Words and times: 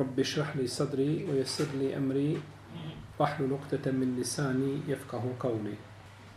رب 0.00 0.20
اشرح 0.20 0.56
لي 0.56 0.66
صدري 0.66 1.24
ويسر 1.24 1.66
لي 1.74 1.96
أمري 1.96 2.40
واحلل 3.18 3.48
نقطة 3.48 3.90
من 3.90 4.16
لساني 4.20 4.80
يفقه 4.88 5.24
قولي 5.40 5.76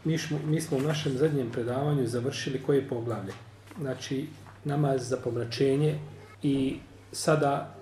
Mi, 0.06 0.18
šmo, 0.18 0.40
mi 0.46 0.62
smo 0.62 0.78
u 0.78 0.82
našem 0.82 1.18
zadnjem 1.18 1.50
predavanju 1.52 2.08
završili 2.08 2.64
koje 2.64 2.88
poglavlje. 2.88 3.34
Znači, 3.80 4.28
namaz 4.64 5.10
za 5.10 5.18
pomračenje 5.18 6.00
i 6.44 6.80
sada 7.12 7.76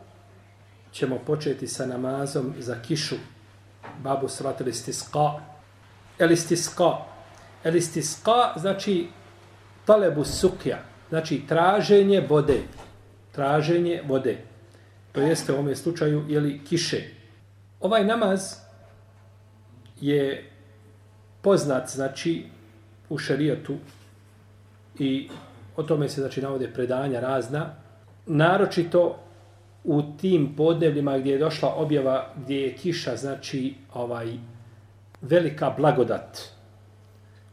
ćemo 0.91 1.19
početi 1.25 1.67
sa 1.67 1.85
namazom 1.85 2.53
za 2.59 2.75
kišu. 2.81 3.15
Babu 4.03 4.27
salat 4.27 4.61
el 4.61 4.67
istisqa. 4.67 5.39
El 6.19 6.31
istisqa. 6.31 7.05
El 7.63 7.75
istisqa 7.75 8.53
znači 8.59 9.07
talebu 9.85 10.23
sukja. 10.23 10.79
Znači 11.09 11.43
traženje 11.47 12.25
vode. 12.29 12.61
Traženje 13.31 14.01
vode. 14.07 14.37
To 15.12 15.20
jeste 15.20 15.52
u 15.52 15.54
ovome 15.54 15.76
slučaju 15.76 16.24
jeli, 16.28 16.60
kiše. 16.64 17.02
Ovaj 17.80 18.04
namaz 18.04 18.54
je 20.00 20.50
poznat 21.42 21.90
znači 21.90 22.44
u 23.08 23.18
šarijatu 23.18 23.76
i 24.98 25.28
o 25.76 25.82
tome 25.82 26.08
se 26.08 26.20
znači 26.20 26.42
navode 26.42 26.72
predanja 26.74 27.20
razna. 27.20 27.74
Naročito 28.26 29.18
u 29.84 30.02
tim 30.20 30.56
podnevljima 30.56 31.18
gdje 31.18 31.32
je 31.32 31.38
došla 31.38 31.74
objava 31.74 32.34
gdje 32.36 32.60
je 32.60 32.74
kiša 32.74 33.16
znači 33.16 33.74
ovaj 33.94 34.32
velika 35.20 35.74
blagodat. 35.78 36.38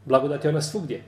Blagodat 0.04 0.44
je 0.44 0.50
ona 0.50 0.62
svugdje. 0.62 1.02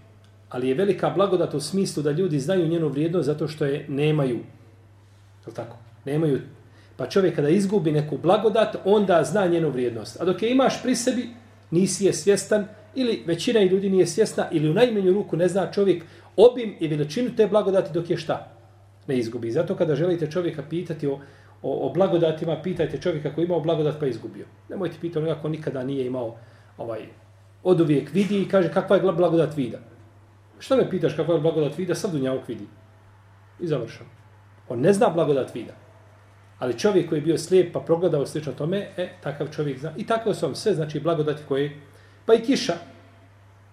Ali 0.49 0.69
je 0.69 0.75
velika 0.75 1.11
blagodat 1.11 1.55
u 1.55 1.61
smislu 1.61 2.03
da 2.03 2.11
ljudi 2.11 2.41
znaju 2.41 2.69
njenu 2.69 2.89
vrijednost 2.89 3.27
zato 3.27 3.49
što 3.49 3.65
je 3.65 3.87
nemaju. 3.89 4.41
Je 5.47 5.55
tako? 5.55 5.82
Nemaju. 6.05 6.41
Pa 6.97 7.07
čovjek 7.07 7.37
kada 7.37 7.49
izgubi 7.49 7.93
neku 7.93 8.19
blagodat, 8.19 8.77
onda 8.85 9.25
zna 9.25 9.47
njenu 9.47 9.71
vrijednost. 9.71 10.21
A 10.21 10.25
dok 10.25 10.43
je 10.43 10.51
imaš 10.51 10.83
pri 10.83 10.97
sebi, 10.97 11.29
nisi 11.71 12.05
je 12.05 12.13
svjestan, 12.13 12.67
ili 12.95 13.23
većina 13.27 13.63
ljudi 13.63 13.91
nije 13.91 14.07
svjesna, 14.07 14.49
ili 14.51 14.71
u 14.71 14.75
najmenju 14.75 15.13
ruku 15.13 15.37
ne 15.37 15.49
zna 15.49 15.71
čovjek 15.73 16.05
obim 16.37 16.75
i 16.81 16.89
veličinu 16.89 17.31
te 17.37 17.47
blagodati 17.47 17.93
dok 17.93 18.11
je 18.11 18.17
šta? 18.17 18.53
Ne 19.07 19.19
izgubi. 19.19 19.51
Zato 19.51 19.75
kada 19.75 19.95
želite 19.95 20.31
čovjeka 20.31 20.63
pitati 20.71 21.07
o, 21.07 21.21
o, 21.63 21.87
o 21.87 21.93
blagodatima, 21.93 22.63
pitajte 22.63 23.01
čovjeka 23.01 23.35
koji 23.35 23.45
imao 23.45 23.61
blagodat 23.61 24.01
pa 24.01 24.07
izgubio. 24.07 24.47
Nemojte 24.69 24.97
pitati 25.01 25.19
onoga 25.19 25.41
ko 25.43 25.49
nikada 25.49 25.85
nije 25.85 26.07
imao 26.07 26.37
ovaj 26.79 27.07
od 27.63 27.81
uvijek 27.81 28.13
vidi 28.13 28.43
i 28.43 28.49
kaže 28.49 28.73
kakva 28.73 28.97
je 28.97 29.03
blagodat 29.03 29.57
vida. 29.57 29.79
Šta 30.59 30.77
me 30.77 30.91
pitaš 30.91 31.15
kakva 31.15 31.35
je 31.35 31.41
blagodat 31.41 31.79
vida, 31.79 31.95
sad 31.95 32.13
dunjavog 32.13 32.43
vidi. 32.49 32.67
I 33.61 33.67
završam. 33.67 34.07
On 34.69 34.81
ne 34.81 34.93
zna 34.93 35.09
blagodat 35.09 35.55
vida. 35.55 35.73
Ali 36.63 36.79
čovjek 36.79 37.09
koji 37.09 37.19
je 37.19 37.23
bio 37.23 37.39
slijep 37.39 37.73
pa 37.73 37.81
progledao 37.81 38.27
slično 38.27 38.53
tome, 38.53 38.89
e, 38.97 39.09
takav 39.23 39.49
čovjek 39.49 39.79
zna. 39.79 39.93
I 39.97 40.07
tako 40.07 40.35
su 40.35 40.47
vam 40.47 40.55
sve, 40.55 40.75
znači, 40.75 41.01
blagodati 41.01 41.43
koje... 41.49 41.81
Pa 42.27 42.35
i 42.35 42.41
kiša. 42.41 42.75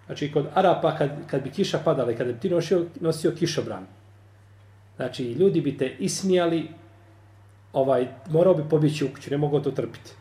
Znači, 0.06 0.32
kod 0.32 0.46
Arapa, 0.54 0.96
kad, 0.98 1.10
kad 1.28 1.44
bi 1.44 1.52
kiša 1.52 1.80
padala 1.86 2.12
i 2.12 2.16
kada 2.16 2.32
bi 2.32 2.40
ti 2.40 2.50
nosio, 2.50 2.86
nosio 3.00 3.32
kišobran, 3.32 3.86
znači, 4.96 5.24
ljudi 5.24 5.62
bi 5.62 5.78
te 5.78 5.96
ismijali, 6.00 6.68
ovaj, 7.74 8.08
morao 8.30 8.54
bi 8.54 8.64
pobjeći 8.70 9.06
u 9.06 9.10
kuću, 9.14 9.32
ne 9.32 9.38
mogu 9.38 9.60
to 9.60 9.72
trpiti. 9.72 10.12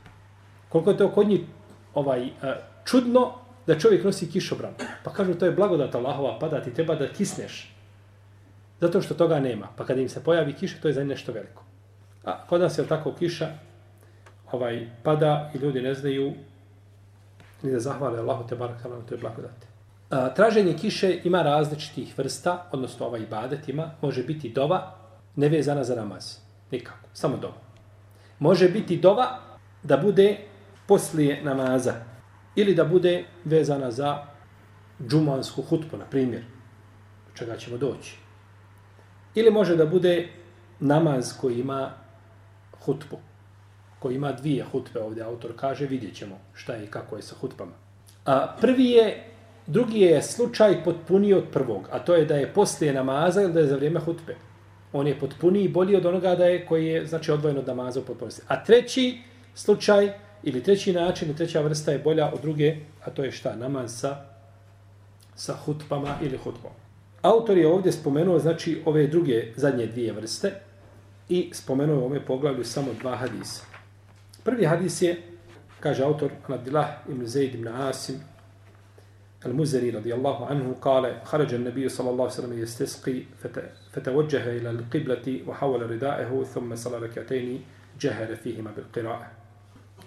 Koliko 0.69 0.91
je 0.91 0.97
to 0.97 1.09
kod 1.11 1.29
njih 1.29 1.41
ovaj, 1.95 2.27
e, 2.27 2.31
čudno 2.85 3.33
da 3.67 3.79
čovjek 3.79 4.05
nosi 4.05 4.31
kišobran. 4.31 4.75
Pa 5.05 5.13
kažu, 5.13 5.35
to 5.35 5.47
je 5.47 5.53
blagodat 5.53 5.95
Allahova, 5.95 6.39
pada 6.39 6.63
ti 6.63 6.75
treba 6.75 6.95
da 6.95 7.09
kisneš. 7.09 7.75
Zato 8.81 9.03
što 9.03 9.15
toga 9.15 9.41
nema. 9.41 9.69
Pa 9.77 9.85
kad 9.85 9.99
im 9.99 10.09
se 10.09 10.25
pojavi 10.25 10.53
kiša, 10.53 10.77
to 10.83 10.89
je 10.89 10.95
za 10.95 11.05
nešto 11.05 11.33
veliko. 11.33 11.68
A 12.29 12.47
kod 12.47 12.61
nas 12.61 12.79
je 12.79 12.87
tako 12.87 13.13
kiša, 13.13 13.49
ovaj, 14.53 14.89
pada 15.03 15.51
i 15.55 15.59
ljudi 15.59 15.81
ne 15.81 15.95
znaju 15.95 16.33
ni 17.63 17.73
da 17.73 17.81
zahvale 17.81 18.19
Allahu 18.19 18.49
te 18.49 18.57
barak 18.57 18.85
na 18.85 19.01
toj 19.09 19.19
blagodati. 19.19 19.67
A, 20.11 20.35
traženje 20.35 20.75
kiše 20.77 21.21
ima 21.25 21.43
različitih 21.43 22.19
vrsta, 22.19 22.69
odnosno 22.73 23.07
ovaj 23.07 23.21
ibadet 23.21 23.69
ima, 23.69 23.91
može 24.03 24.23
biti 24.23 24.49
dova 24.49 24.95
nevezana 25.37 25.85
za 25.85 25.95
namaz. 25.95 26.37
Nikako, 26.71 27.09
samo 27.13 27.37
dova. 27.37 27.61
Može 28.39 28.69
biti 28.69 28.97
dova 28.97 29.39
da 29.83 29.97
bude 29.97 30.37
poslije 30.87 31.43
namaza 31.43 31.95
ili 32.57 32.75
da 32.75 32.85
bude 32.85 33.25
vezana 33.45 33.91
za 33.91 34.19
džumansku 35.09 35.63
hutbu, 35.63 35.97
na 35.97 36.05
primjer, 36.05 36.45
čega 37.35 37.57
ćemo 37.57 37.77
doći. 37.77 38.17
Ili 39.35 39.51
može 39.51 39.77
da 39.77 39.87
bude 39.87 40.29
namaz 40.81 41.35
koji 41.41 41.61
ima 41.61 41.91
hutbu, 42.89 43.19
koji 43.99 44.17
ima 44.17 44.33
dvije 44.33 44.65
hutbe 44.73 45.01
ovdje, 45.01 45.23
autor 45.23 45.53
kaže, 45.57 45.87
vidjet 45.87 46.15
ćemo 46.15 46.39
šta 46.55 46.75
je 46.75 46.85
i 46.85 46.91
kako 46.91 47.17
je 47.17 47.23
sa 47.23 47.37
hutbama. 47.41 47.73
A, 48.25 48.57
prvi 48.61 48.91
je, 48.91 49.25
drugi 49.67 50.01
je 50.01 50.23
slučaj 50.23 50.85
potpuniji 50.85 51.35
od 51.35 51.51
prvog, 51.53 51.89
a 51.93 51.99
to 51.99 52.15
je 52.15 52.25
da 52.25 52.37
je 52.37 52.53
poslije 52.53 52.93
namaza 52.93 53.43
ili 53.43 53.53
da 53.53 53.61
je 53.61 53.67
za 53.67 53.77
vrijeme 53.77 54.01
hutbe. 54.01 54.37
On 54.93 55.07
je 55.07 55.19
potpuniji 55.21 55.65
i 55.65 55.69
bolji 55.69 55.97
od 55.97 56.07
onoga 56.07 56.35
da 56.35 56.47
je 56.47 56.67
koji 56.67 56.87
je 56.87 57.07
znači 57.07 57.33
odvojen 57.33 57.59
od 57.59 57.67
namaza 57.67 58.01
u 58.01 58.05
potpunosti. 58.05 58.43
A 58.49 58.65
treći 58.65 59.19
slučaj 59.55 60.13
ili 60.43 60.63
treći 60.63 60.93
način, 60.93 61.35
treća 61.37 61.61
vrsta 61.61 61.93
je 61.93 61.99
bolja 61.99 62.31
od 62.33 62.41
druge, 62.41 62.77
a 63.05 63.11
to 63.11 63.25
je 63.25 63.33
šta? 63.33 63.57
Namaz 63.57 64.01
sa, 64.01 64.17
sa 65.35 65.57
hutbama 65.65 66.17
ili 66.23 66.39
hutbom. 66.39 66.73
Autor 67.23 67.59
je 67.59 67.69
ovdje 67.69 67.93
spomenuo 67.93 68.39
znači 68.39 68.83
ove 68.85 69.07
druge 69.07 69.53
zadnje 69.57 69.87
dvije 69.87 70.13
vrste 70.13 70.68
i 71.30 71.50
spomenuo 71.54 72.02
u 72.02 72.06
ove 72.06 72.26
poglavlju 72.26 72.66
samo 72.66 72.94
dva 73.02 73.16
hadisa. 73.16 73.64
Prvi 74.44 74.66
hadis 74.66 75.02
je, 75.02 75.22
kaže 75.80 76.04
autor 76.04 76.32
Abdullah 76.48 76.88
ibn 77.10 77.26
Zaid 77.28 77.56
ibn 77.56 77.68
Asim 77.68 78.16
المزني 79.46 79.90
رضي 79.90 80.14
الله 80.14 80.46
عنه 80.46 80.76
قال 80.82 81.20
خرج 81.24 81.54
النبي 81.54 81.90
صلى 81.90 82.10
الله 82.10 82.24
عليه 82.24 82.34
وسلم 82.34 82.60
يستسقي 82.60 83.24
فتوجه 83.92 84.58
إلى 84.58 84.70
القبلة 84.70 85.42
وحول 85.48 85.92
رداءه 85.92 86.44
ثم 86.44 86.76
صلى 86.76 86.98
ركعتين 86.98 87.62
جهر 88.00 88.36
فيهما 88.36 88.72
بالقراءة 88.72 89.28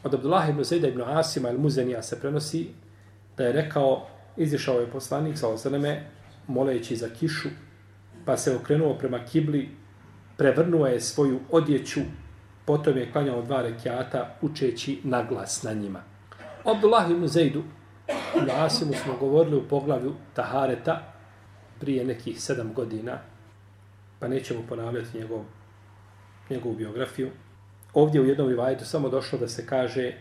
Od 0.04 0.14
Abdullah 0.14 0.48
ibn 0.48 0.64
Zaida 0.64 0.88
ibn 0.88 1.00
Asima 1.02 1.48
al-Muzanija 1.48 2.02
se 2.02 2.20
prenosi 2.20 2.68
da 3.36 3.44
je 3.44 3.52
rekao, 3.52 4.06
izišao 4.36 4.80
je 4.80 4.86
poslanik 4.86 5.38
sa 5.38 5.48
osaleme, 5.48 6.04
moleći 6.46 6.96
za 6.96 7.08
kišu, 7.08 7.48
pa 8.24 8.36
se 8.36 8.56
okrenuo 8.56 8.94
prema 8.98 9.24
kibli, 9.24 9.68
prevrnuo 10.41 10.87
je 10.87 11.01
svoju 11.01 11.39
odjeću, 11.51 11.99
potom 12.65 12.97
je 12.97 13.11
klanjao 13.11 13.41
dva 13.41 13.61
rekiata, 13.61 14.37
učeći 14.41 14.99
naglas 15.03 15.63
na 15.63 15.73
njima. 15.73 16.03
Abdullah 16.65 17.11
ibn 17.11 17.27
Zaidu 17.27 17.63
na 18.47 18.65
Asimu 18.65 18.93
smo 18.93 19.17
govorili 19.19 19.57
u 19.57 19.67
poglavlju 19.67 20.13
Tahareta 20.33 21.13
prije 21.79 22.05
nekih 22.05 22.41
sedam 22.41 22.73
godina, 22.73 23.19
pa 24.19 24.27
nećemo 24.27 24.63
ponavljati 24.69 25.17
njegov, 25.17 25.43
njegovu 26.49 26.75
biografiju. 26.75 27.29
Ovdje 27.93 28.21
u 28.21 28.25
jednom 28.25 28.49
rivajetu 28.49 28.85
samo 28.85 29.09
došlo 29.09 29.39
da 29.39 29.47
se 29.47 29.65
kaže 29.65 30.13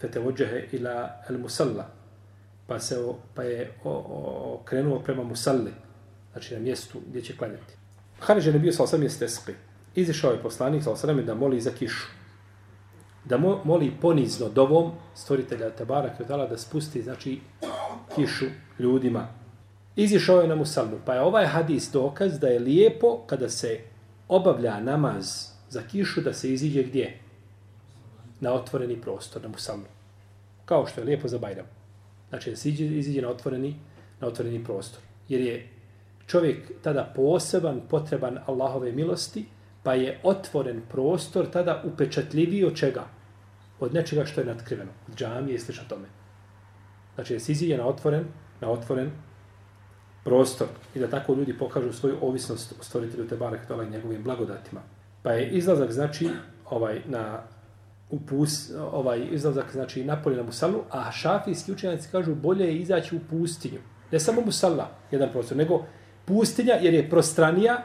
fetevođehe 0.00 0.68
ila 0.72 1.10
el 1.28 1.38
musalla, 1.38 1.90
pa, 2.66 2.78
se 2.78 2.96
pa 3.34 3.42
je 3.42 3.72
o, 3.84 3.90
o, 3.90 4.62
krenuo 4.64 4.98
prema 4.98 5.24
musalli, 5.24 5.72
znači 6.32 6.54
na 6.54 6.60
mjestu 6.60 7.00
gdje 7.08 7.22
će 7.22 7.36
klanjati. 7.36 7.75
Haniđe 8.20 8.52
ne 8.52 8.58
bio 8.58 8.72
sa 8.72 8.82
osam 8.82 9.00
mjeste 9.00 9.28
spi. 9.28 9.52
Izišao 9.94 10.32
je 10.32 10.42
poslanik 10.42 10.82
sa 10.82 10.92
osam 10.92 11.26
da 11.26 11.34
moli 11.34 11.60
za 11.60 11.70
kišu. 11.70 12.06
Da 13.24 13.38
mo, 13.38 13.60
moli 13.64 13.92
ponizno 14.00 14.48
dovom 14.48 14.92
stvoritelja 15.14 15.70
Tabara 15.70 16.16
Kjotala 16.16 16.46
da 16.46 16.58
spusti 16.58 17.02
znači 17.02 17.40
kišu 18.14 18.44
ljudima. 18.78 19.28
Izišao 19.96 20.40
je 20.40 20.48
na 20.48 20.54
musalmu. 20.54 20.98
Pa 21.04 21.14
je 21.14 21.20
ovaj 21.20 21.46
hadis 21.46 21.90
dokaz 21.92 22.38
da 22.38 22.46
je 22.46 22.58
lijepo 22.58 23.18
kada 23.26 23.48
se 23.48 23.80
obavlja 24.28 24.80
namaz 24.80 25.48
za 25.68 25.82
kišu 25.82 26.20
da 26.20 26.32
se 26.32 26.52
iziđe 26.52 26.82
gdje? 26.82 27.18
Na 28.40 28.52
otvoreni 28.52 29.00
prostor, 29.00 29.42
na 29.42 29.48
musalmu. 29.48 29.84
Kao 30.64 30.86
što 30.86 31.00
je 31.00 31.04
lijepo 31.04 31.28
za 31.28 31.38
Bajram. 31.38 31.66
Znači 32.28 32.50
da 32.50 32.56
se 32.56 32.68
iziđe 32.70 33.22
na, 33.22 33.28
otvoreni, 33.28 33.76
na 34.20 34.26
otvoreni 34.28 34.64
prostor. 34.64 35.00
Jer 35.28 35.40
je 35.40 35.68
čovjek 36.26 36.82
tada 36.82 37.12
poseban, 37.16 37.80
potreban 37.88 38.38
Allahove 38.46 38.92
milosti, 38.92 39.46
pa 39.82 39.94
je 39.94 40.20
otvoren 40.22 40.82
prostor 40.88 41.46
tada 41.50 41.82
upečatljiviji 41.84 42.64
od 42.64 42.76
čega? 42.76 43.04
od 43.80 43.94
nečega 43.94 44.24
što 44.24 44.40
je 44.40 44.46
natkriveno, 44.46 44.90
od 45.08 45.16
džamije 45.16 45.54
i 45.54 45.58
slično 45.58 45.84
tome. 45.88 46.08
Znači, 47.14 47.34
da 47.34 47.40
se 47.40 47.52
iziđe 47.52 47.76
na 47.76 47.86
otvoren, 47.86 48.24
na 48.60 48.70
otvoren 48.70 49.10
prostor 50.24 50.68
i 50.94 50.98
da 50.98 51.10
tako 51.10 51.34
ljudi 51.34 51.58
pokažu 51.58 51.92
svoju 51.92 52.16
ovisnost 52.20 52.74
o 52.80 52.84
stvoritelju 52.84 53.28
Tebara 53.28 53.58
Ktola 53.58 53.84
i 53.84 53.90
njegovim 53.90 54.22
blagodatima. 54.22 54.80
Pa 55.22 55.32
je 55.32 55.50
izlazak, 55.50 55.92
znači, 55.92 56.28
ovaj, 56.64 57.02
na 57.06 57.42
upus, 58.10 58.70
ovaj 58.92 59.28
izlazak, 59.30 59.72
znači, 59.72 60.04
napolje 60.04 60.36
na 60.36 60.42
Musalu, 60.42 60.82
a 60.90 61.12
šafijski 61.12 61.72
učenjaci 61.72 62.08
kažu 62.12 62.34
bolje 62.34 62.64
je 62.64 62.78
izaći 62.78 63.16
u 63.16 63.20
pustinju. 63.30 63.80
Ne 64.12 64.20
samo 64.20 64.40
Musala, 64.40 64.90
jedan 65.10 65.32
prostor, 65.32 65.56
nego 65.56 65.84
pustinja, 66.26 66.74
jer 66.74 66.94
je 66.94 67.10
prostranija, 67.10 67.82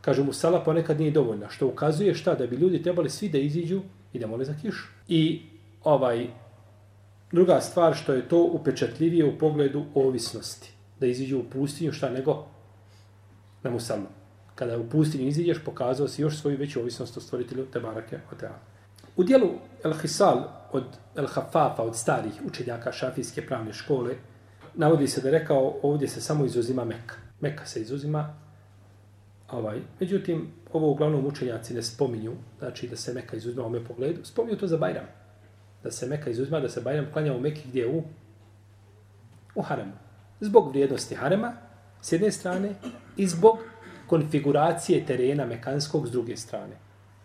kažu 0.00 0.24
Musala, 0.24 0.64
ponekad 0.64 1.00
nije 1.00 1.10
dovoljna, 1.10 1.50
što 1.50 1.66
ukazuje 1.66 2.14
šta, 2.14 2.34
da 2.34 2.46
bi 2.46 2.56
ljudi 2.56 2.82
trebali 2.82 3.10
svi 3.10 3.28
da 3.28 3.38
iziđu 3.38 3.82
i 4.12 4.18
da 4.18 4.26
mole 4.26 4.44
za 4.44 4.54
kišu. 4.62 4.86
I 5.08 5.42
ovaj, 5.84 6.26
druga 7.32 7.60
stvar 7.60 7.94
što 7.94 8.12
je 8.12 8.28
to 8.28 8.42
upečatljivije 8.42 9.24
u 9.24 9.38
pogledu 9.38 9.84
ovisnosti, 9.94 10.72
da 11.00 11.06
iziđu 11.06 11.38
u 11.38 11.44
pustinju 11.52 11.92
šta 11.92 12.10
nego 12.10 12.46
na 13.62 13.70
musalma. 13.70 14.08
Kada 14.54 14.78
u 14.78 14.88
pustinju 14.88 15.28
iziđeš, 15.28 15.64
pokazao 15.64 16.08
si 16.08 16.22
još 16.22 16.40
svoju 16.40 16.58
veću 16.58 16.80
ovisnost 16.80 17.16
o 17.16 17.20
stvoritelju 17.20 17.66
Tebarake 17.66 18.18
Oteala. 18.32 18.58
U 19.16 19.24
dijelu 19.24 19.48
El 19.84 19.92
Hisal 19.92 20.48
od 20.72 20.84
El 21.16 21.26
Hafafa, 21.26 21.82
od 21.82 21.96
starih 21.96 22.32
učenjaka 22.46 22.92
šafijske 22.92 23.46
pravne 23.46 23.72
škole, 23.72 24.14
navodi 24.74 25.08
se 25.08 25.20
da 25.20 25.28
je 25.28 25.38
rekao 25.38 25.74
ovdje 25.82 26.08
se 26.08 26.20
samo 26.20 26.44
izuzima 26.44 26.84
Mekka. 26.84 27.29
Meka 27.40 27.66
se 27.66 27.80
izuzima. 27.80 28.34
Ovaj. 29.50 29.80
Međutim, 30.00 30.52
ovo 30.72 30.90
uglavnom 30.90 31.26
učenjaci 31.26 31.74
ne 31.74 31.82
spominju, 31.82 32.32
znači 32.58 32.88
da 32.88 32.96
se 32.96 33.14
Meka 33.14 33.36
izuzima 33.36 33.62
u 33.62 33.64
ovome 33.64 33.84
pogledu. 33.84 34.24
Spominju 34.24 34.58
to 34.58 34.66
za 34.66 34.76
Bajram. 34.76 35.06
Da 35.82 35.90
se 35.90 36.06
Meka 36.06 36.30
izuzima, 36.30 36.60
da 36.60 36.68
se 36.68 36.80
Bajram 36.80 37.06
klanja 37.12 37.34
u 37.34 37.40
Meki 37.40 37.68
gdje 37.68 37.88
u? 37.88 38.02
U 39.54 39.62
Haremu. 39.62 39.92
Zbog 40.40 40.68
vrijednosti 40.68 41.14
Harema, 41.14 41.52
s 42.02 42.12
jedne 42.12 42.30
strane, 42.30 42.74
i 43.16 43.26
zbog 43.26 43.58
konfiguracije 44.06 45.06
terena 45.06 45.46
Mekanskog 45.46 46.08
s 46.08 46.10
druge 46.10 46.36
strane. 46.36 46.76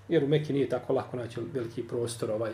Jer 0.10 0.24
u 0.24 0.28
Meki 0.28 0.54
nije 0.54 0.70
tako 0.70 0.94
lako 0.94 1.18
naći 1.18 1.40
veliki 1.54 1.84
prostor 1.88 2.32
ovaj, 2.32 2.52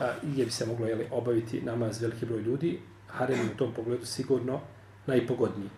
a, 0.00 0.12
gdje 0.22 0.44
bi 0.44 0.50
se 0.50 0.66
moglo 0.66 0.86
jeli, 0.86 1.06
obaviti 1.10 1.62
namaz 1.62 2.02
veliki 2.02 2.26
broj 2.26 2.40
ljudi, 2.40 2.80
harem 3.06 3.38
u 3.54 3.56
tom 3.56 3.74
pogledu 3.74 4.06
sigurno 4.06 4.60
najpogodniji. 5.06 5.68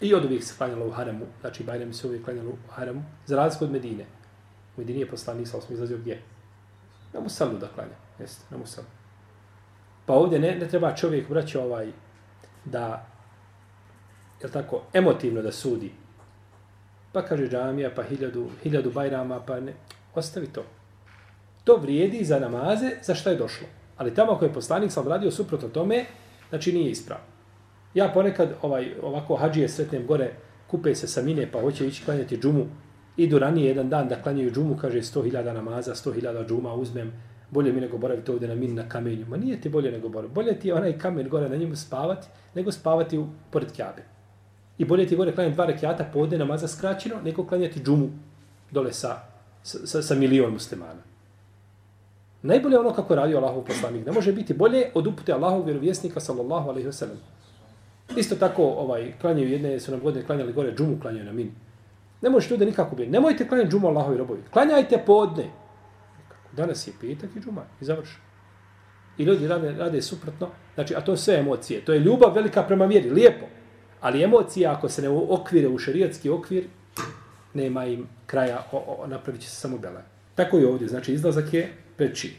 I 0.00 0.14
od 0.14 0.24
uvijek 0.24 0.44
se 0.44 0.54
klanjalo 0.58 0.86
u 0.86 0.90
haremu, 0.90 1.26
znači 1.40 1.64
Bajram 1.64 1.92
se 1.92 2.06
uvijek 2.06 2.24
klanjalo 2.24 2.50
u 2.50 2.70
haremu, 2.70 3.02
za 3.26 3.36
razliku 3.36 3.64
od 3.64 3.70
Medine. 3.70 4.04
U 4.76 4.80
Medini 4.80 5.00
je 5.00 5.10
poslanik, 5.10 5.48
sa 5.48 5.58
osmi 5.58 5.74
izlazio 5.74 5.98
gdje? 5.98 6.22
Na 7.12 7.20
Musalu 7.20 7.58
da 7.58 7.68
klanja, 7.68 7.96
jeste, 8.18 8.44
na 8.50 8.58
Musalu. 8.58 8.86
Pa 10.06 10.14
ovdje 10.14 10.38
ne, 10.38 10.54
ne 10.54 10.68
treba 10.68 10.94
čovjek, 10.94 11.28
braće, 11.28 11.58
ovaj, 11.58 11.92
da, 12.64 13.06
je 14.42 14.50
tako, 14.50 14.82
emotivno 14.92 15.42
da 15.42 15.52
sudi. 15.52 15.92
Pa 17.12 17.22
kaže 17.22 17.48
džamija, 17.48 17.90
pa 17.94 18.02
hiljadu, 18.02 18.50
hiljadu 18.62 18.90
bajrama, 18.90 19.40
pa 19.46 19.60
ne, 19.60 19.74
ostavi 20.14 20.46
to. 20.46 20.64
To 21.64 21.76
vrijedi 21.76 22.24
za 22.24 22.38
namaze, 22.38 22.90
za 23.02 23.14
šta 23.14 23.30
je 23.30 23.36
došlo. 23.36 23.66
Ali 23.96 24.14
tamo 24.14 24.32
ako 24.32 24.44
je 24.44 24.52
poslanik 24.52 24.92
sam 24.92 25.08
radio 25.08 25.30
suprotno 25.30 25.68
tome, 25.68 26.04
znači 26.48 26.72
nije 26.72 26.90
ispravno. 26.90 27.37
Ja 27.98 28.10
ponekad 28.14 28.48
ovaj 28.62 28.92
ovako 29.02 29.36
hađije 29.36 29.68
sretnem 29.68 30.06
gore, 30.06 30.30
kupe 30.70 30.94
se 30.94 31.06
sa 31.08 31.22
mine 31.22 31.48
pa 31.52 31.60
hoće 31.60 31.86
ići 31.86 32.04
klanjati 32.04 32.38
džumu. 32.38 32.66
Idu 33.16 33.38
ranije 33.38 33.68
jedan 33.68 33.88
dan 33.88 34.08
da 34.08 34.22
klanjaju 34.22 34.50
džumu, 34.50 34.76
kaže 34.76 34.98
100.000 34.98 35.52
namaza, 35.52 35.94
100.000 35.94 36.48
džuma 36.48 36.74
uzmem, 36.74 37.12
bolje 37.50 37.72
mi 37.72 37.80
nego 37.80 37.98
boraviti 37.98 38.30
ovdje 38.30 38.48
na 38.48 38.54
min 38.54 38.74
na 38.74 38.88
kamenju. 38.88 39.26
Ma 39.28 39.36
nije 39.36 39.60
ti 39.60 39.68
bolje 39.68 39.92
nego 39.92 40.08
boraviti. 40.08 40.34
Bolje 40.34 40.58
ti 40.60 40.68
je 40.68 40.74
onaj 40.74 40.98
kamen 40.98 41.28
gore 41.28 41.48
na 41.48 41.56
njemu 41.56 41.76
spavati, 41.76 42.28
nego 42.54 42.72
spavati 42.72 43.18
u, 43.18 43.26
pored 43.50 43.72
kjabe. 43.72 44.02
I 44.78 44.84
bolje 44.84 45.06
ti 45.06 45.16
gore 45.16 45.34
klanjati 45.34 45.54
dva 45.54 45.66
rekiata 45.66 46.04
podne 46.12 46.38
namaza 46.38 46.68
skraćeno, 46.68 47.16
nego 47.24 47.46
klanjati 47.46 47.80
džumu 47.80 48.08
dole 48.70 48.92
sa, 48.92 49.16
sa, 49.62 50.02
sa 50.02 50.14
milion 50.14 50.52
muslimana. 50.52 51.02
Najbolje 52.42 52.78
ono 52.78 52.92
kako 52.92 53.14
radi 53.14 53.32
radio 53.32 53.38
Allahov 53.38 53.64
poslanik. 53.64 54.06
Ne 54.06 54.12
može 54.12 54.32
biti 54.32 54.54
bolje 54.54 54.90
od 54.94 55.06
upute 55.06 55.32
Allahov 55.32 55.64
vjerovjesnika 55.64 56.20
sallallahu 56.20 56.68
alaihi 56.68 56.88
wasallam. 56.88 57.37
Isto 58.16 58.36
tako, 58.36 58.62
ovaj, 58.64 59.12
klanjaju 59.20 59.48
jedne, 59.48 59.80
su 59.80 59.90
nam 59.90 60.00
godine 60.00 60.26
klanjali 60.26 60.52
gore, 60.52 60.74
džumu 60.74 61.00
klanjaju 61.00 61.24
na 61.24 61.32
min. 61.32 61.50
Ne 62.22 62.30
možeš 62.30 62.50
ljude 62.50 62.66
nikako 62.66 62.96
biti. 62.96 63.10
Nemojte 63.10 63.48
klanjati 63.48 63.70
džumu 63.70 63.88
Allahovi 63.88 64.18
robovi. 64.18 64.40
Klanjajte 64.50 65.02
podne. 65.06 65.44
Danas 66.52 66.86
je 66.86 66.92
petak 67.00 67.36
i 67.36 67.40
džuma. 67.40 67.62
I 67.80 67.84
završi. 67.84 68.16
I 69.18 69.24
ljudi 69.24 69.48
rade, 69.48 69.72
rade 69.72 70.02
suprotno. 70.02 70.48
Znači, 70.74 70.94
a 70.94 71.00
to 71.00 71.16
sve 71.16 71.34
emocije. 71.34 71.84
To 71.84 71.92
je 71.92 72.00
ljubav 72.00 72.34
velika 72.34 72.62
prema 72.62 72.86
vjeri. 72.86 73.10
Lijepo. 73.10 73.46
Ali 74.00 74.22
emocije, 74.22 74.66
ako 74.66 74.88
se 74.88 75.02
ne 75.02 75.08
okvire 75.08 75.68
u 75.68 75.78
šarijatski 75.78 76.30
okvir, 76.30 76.64
nema 77.54 77.84
im 77.84 78.06
kraja, 78.26 78.66
o, 78.72 78.78
o, 78.98 79.06
napravit 79.06 79.42
će 79.42 79.48
se 79.48 79.56
samo 79.56 79.78
bela. 79.78 80.02
Tako 80.34 80.58
je 80.58 80.68
ovdje. 80.68 80.88
Znači, 80.88 81.12
izlazak 81.12 81.54
je 81.54 81.72
preči. 81.96 82.36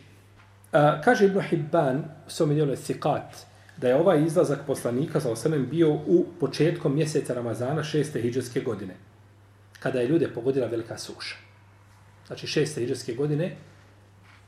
A, 0.71 1.01
kaže 1.01 1.25
Ibn 1.25 1.41
Hibban, 1.41 1.97
u 2.27 2.29
svom 2.29 2.51
idelu 2.51 2.71
Thiqat, 2.71 3.48
da 3.81 3.87
je 3.87 3.95
ovaj 3.95 4.23
izlazak 4.23 4.59
poslanika 4.67 5.19
sa 5.19 5.31
osamem 5.31 5.67
bio 5.69 5.93
u 5.93 6.25
početkom 6.39 6.95
mjeseca 6.95 7.33
Ramazana 7.33 7.83
šeste 7.83 8.21
hijđarske 8.21 8.61
godine, 8.61 8.95
kada 9.79 9.99
je 9.99 10.07
ljude 10.07 10.27
pogodila 10.27 10.67
velika 10.67 10.97
suša. 10.97 11.35
Znači 12.27 12.47
šeste 12.47 12.81
hijđarske 12.81 13.13
godine 13.13 13.55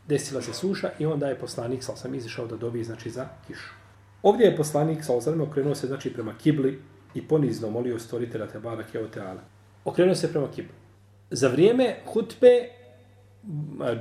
desila 0.07 0.42
se 0.42 0.54
suša 0.54 0.89
i 1.00 1.06
onda 1.06 1.28
je 1.28 1.39
poslanik 1.39 1.83
sa 1.83 1.94
osam 1.94 2.16
izišao 2.16 2.48
da 2.48 2.57
dobi 2.57 2.83
znači, 2.83 3.10
za 3.10 3.28
kišu. 3.48 3.74
Ovdje 4.24 4.45
je 4.45 4.57
poslanik 4.57 5.04
sa 5.04 5.13
osam 5.13 5.42
okrenuo 5.42 5.75
se 5.75 5.88
znači, 5.88 6.13
prema 6.13 6.34
kibli 6.38 6.81
i 7.13 7.27
ponizno 7.27 7.69
molio 7.69 8.00
stvoritelja 8.00 8.48
Tebara 8.48 8.84
Keoteala. 8.92 9.42
Okrenuo 9.86 10.16
se 10.16 10.31
prema 10.31 10.51
kibli. 10.51 10.74
Za 11.30 11.48
vrijeme 11.48 11.95
hutbe 12.06 12.69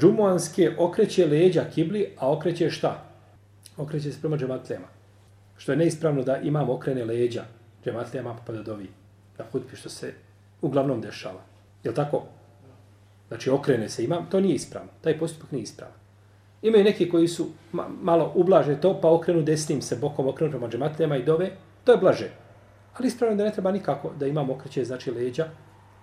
džumuanske 0.01 0.75
okreće 0.79 1.27
leđa 1.27 1.65
kibli, 1.75 2.15
a 2.19 2.33
okreće 2.33 2.71
šta? 2.71 3.05
Okreće 3.77 4.13
se 4.13 4.21
prema 4.21 4.37
džematlema. 4.37 5.00
Što 5.61 5.73
je 5.73 5.79
neispravno 5.79 6.23
da 6.23 6.37
imam 6.37 6.71
okrene 6.71 7.05
leđa 7.05 7.43
džematlijama 7.85 8.37
pa 8.47 8.53
da 8.53 8.63
dovi. 8.63 8.89
Da 9.39 9.45
hutbi 9.53 9.77
što 9.77 9.89
se 9.89 10.13
uglavnom 10.63 11.01
dešava. 11.01 11.41
Je 11.85 11.95
tako? 11.95 12.23
Znači 13.29 13.51
okrene 13.51 13.89
se 13.89 14.05
imam, 14.05 14.27
to 14.31 14.41
nije 14.41 14.55
ispravno. 14.55 14.91
Taj 15.01 15.19
postupak 15.19 15.53
nije 15.53 15.63
ispravan. 15.63 15.95
Imaju 16.63 16.85
neki 16.85 17.09
koji 17.11 17.29
su 17.29 17.49
ma, 17.73 17.89
malo 18.03 18.33
ublaže 18.35 18.81
to, 18.81 19.01
pa 19.01 19.11
okrenu 19.11 19.43
desnim 19.43 19.83
se 19.83 19.97
bokom, 19.97 20.29
okrenu 20.29 20.51
prema 20.51 20.69
džematlijama 20.69 21.17
i 21.17 21.25
dove. 21.25 21.51
To 21.85 21.93
je 21.93 21.99
blaže. 21.99 22.31
Ali 22.95 23.09
ispravno 23.09 23.37
da 23.37 23.45
ne 23.45 23.53
treba 23.53 23.73
nikako 23.73 24.13
da 24.19 24.27
imam 24.27 24.51
okreće, 24.51 24.85
znači 24.85 25.11
leđa 25.11 25.49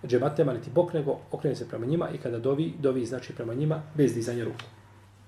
džematema 0.06 0.52
niti 0.52 0.70
bok, 0.70 0.92
nego 0.92 1.18
okrene 1.32 1.56
se 1.56 1.68
prema 1.68 1.86
njima 1.86 2.10
i 2.14 2.18
kada 2.18 2.38
dovi, 2.38 2.72
dovi 2.78 3.06
znači 3.06 3.32
prema 3.32 3.54
njima 3.54 3.82
bez 3.94 4.14
dizanja 4.14 4.44
ruku. 4.44 4.64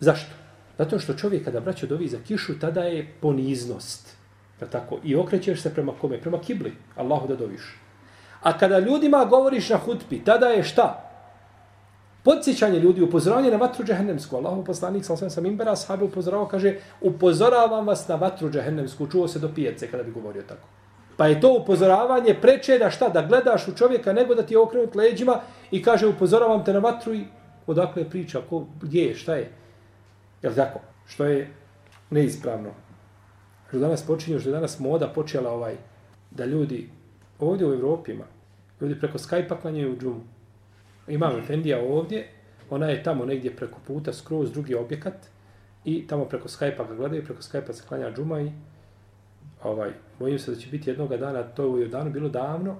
Zašto? 0.00 0.30
Zato 0.78 0.98
što 0.98 1.14
čovjek 1.14 1.44
kada 1.44 1.60
braća 1.60 1.86
dovi 1.86 2.08
za 2.08 2.18
kišu, 2.26 2.58
tada 2.58 2.82
je 2.82 3.12
poniznost. 3.20 4.19
Pa 4.60 4.66
tako? 4.66 4.98
I 5.04 5.16
okrećeš 5.16 5.62
se 5.62 5.74
prema 5.74 5.92
kome? 6.00 6.20
Prema 6.20 6.40
kibli. 6.40 6.72
Allahu 6.96 7.28
da 7.28 7.36
doviš. 7.36 7.80
A 8.42 8.58
kada 8.58 8.78
ljudima 8.78 9.24
govoriš 9.24 9.68
na 9.68 9.76
hutbi, 9.76 10.24
tada 10.24 10.46
je 10.46 10.62
šta? 10.62 11.06
Podsjećanje 12.22 12.78
ljudi, 12.78 13.02
upozoravanje 13.02 13.50
na 13.50 13.56
vatru 13.56 13.84
džehennemsku. 13.84 14.36
Allahu 14.36 14.64
poslanik, 14.64 15.04
sam 15.04 15.16
sam 15.16 15.30
sam 15.30 15.46
imbera, 15.46 15.76
sahabe 15.76 16.04
upozoravao, 16.04 16.48
kaže, 16.48 16.74
upozoravam 17.00 17.86
vas 17.86 18.08
na 18.08 18.14
vatru 18.14 18.50
džehennemsku. 18.50 19.06
Čuo 19.06 19.28
se 19.28 19.38
do 19.38 19.48
pijace 19.54 19.90
kada 19.90 20.02
bi 20.02 20.10
govorio 20.10 20.42
tako. 20.42 20.68
Pa 21.16 21.26
je 21.26 21.40
to 21.40 21.52
upozoravanje 21.52 22.34
preče 22.42 22.78
da 22.78 22.90
šta, 22.90 23.08
da 23.08 23.22
gledaš 23.22 23.68
u 23.68 23.74
čovjeka 23.76 24.12
nego 24.12 24.34
da 24.34 24.42
ti 24.42 24.54
je 24.54 24.58
okrenut 24.58 24.94
leđima 24.94 25.40
i 25.70 25.82
kaže 25.82 26.06
upozoravam 26.06 26.64
te 26.64 26.72
na 26.72 26.78
vatru 26.78 27.14
i 27.14 27.24
odakle 27.66 28.02
je 28.02 28.10
priča, 28.10 28.40
ko, 28.50 28.66
gdje 28.82 29.04
je, 29.04 29.14
šta 29.14 29.34
je. 29.34 29.52
Jel 30.42 30.54
tako? 30.54 30.80
Što 31.06 31.24
je 31.24 31.54
neispravno. 32.10 32.70
Što 33.70 33.78
danas 33.78 34.02
počinje, 34.02 34.38
što 34.38 34.48
je 34.48 34.52
danas 34.52 34.78
moda 34.78 35.08
počela 35.08 35.50
ovaj, 35.50 35.76
da 36.30 36.44
ljudi 36.44 36.88
ovdje 37.38 37.66
u 37.66 37.72
Evropi 37.72 38.12
ima, 38.12 38.24
ljudi 38.80 38.98
preko 38.98 39.18
Skype-a 39.18 39.60
klanjaju 39.60 39.98
džumu. 40.00 40.20
Imam 41.08 41.38
Efendija 41.38 41.78
ovdje, 41.82 42.28
ona 42.70 42.86
je 42.86 43.02
tamo 43.02 43.24
negdje 43.24 43.56
preko 43.56 43.78
puta, 43.86 44.12
skroz 44.12 44.52
drugi 44.52 44.74
objekat 44.74 45.14
i 45.84 46.06
tamo 46.06 46.24
preko 46.24 46.48
Skype-a 46.48 46.84
ga 46.84 46.94
gledaju, 46.94 47.24
preko 47.24 47.42
Skype-a 47.42 47.72
se 47.72 47.84
klanja 47.88 48.12
džuma 48.12 48.40
i 48.40 48.50
ovaj, 49.62 49.90
bojim 50.18 50.38
se 50.38 50.50
da 50.50 50.56
će 50.56 50.68
biti 50.70 50.90
jednog 50.90 51.16
dana, 51.16 51.42
to 51.42 51.62
je 51.62 51.68
u 51.68 51.78
Jordanu 51.78 52.10
bilo 52.10 52.28
davno, 52.28 52.76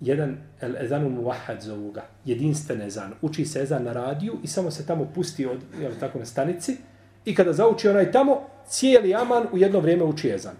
jedan 0.00 0.36
el 0.60 0.76
ezanu 0.76 1.10
muvahad 1.10 1.62
zovu 1.62 1.90
ga, 1.92 2.02
jedinstven 2.24 2.82
ezan. 2.82 3.12
Uči 3.22 3.44
se 3.44 3.62
ezan 3.62 3.84
na 3.84 3.92
radiju 3.92 4.38
i 4.42 4.46
samo 4.46 4.70
se 4.70 4.86
tamo 4.86 5.08
pusti 5.14 5.46
od, 5.46 5.58
jel, 5.80 5.92
tako, 6.00 6.18
na 6.18 6.24
stanici 6.24 6.76
i 7.24 7.34
kada 7.34 7.52
zauči 7.52 7.88
onaj 7.88 8.12
tamo, 8.12 8.40
cijeli 8.70 9.14
aman 9.14 9.46
u 9.52 9.58
jedno 9.58 9.80
vrijeme 9.80 10.04
uči 10.04 10.30
ezan. 10.30 10.54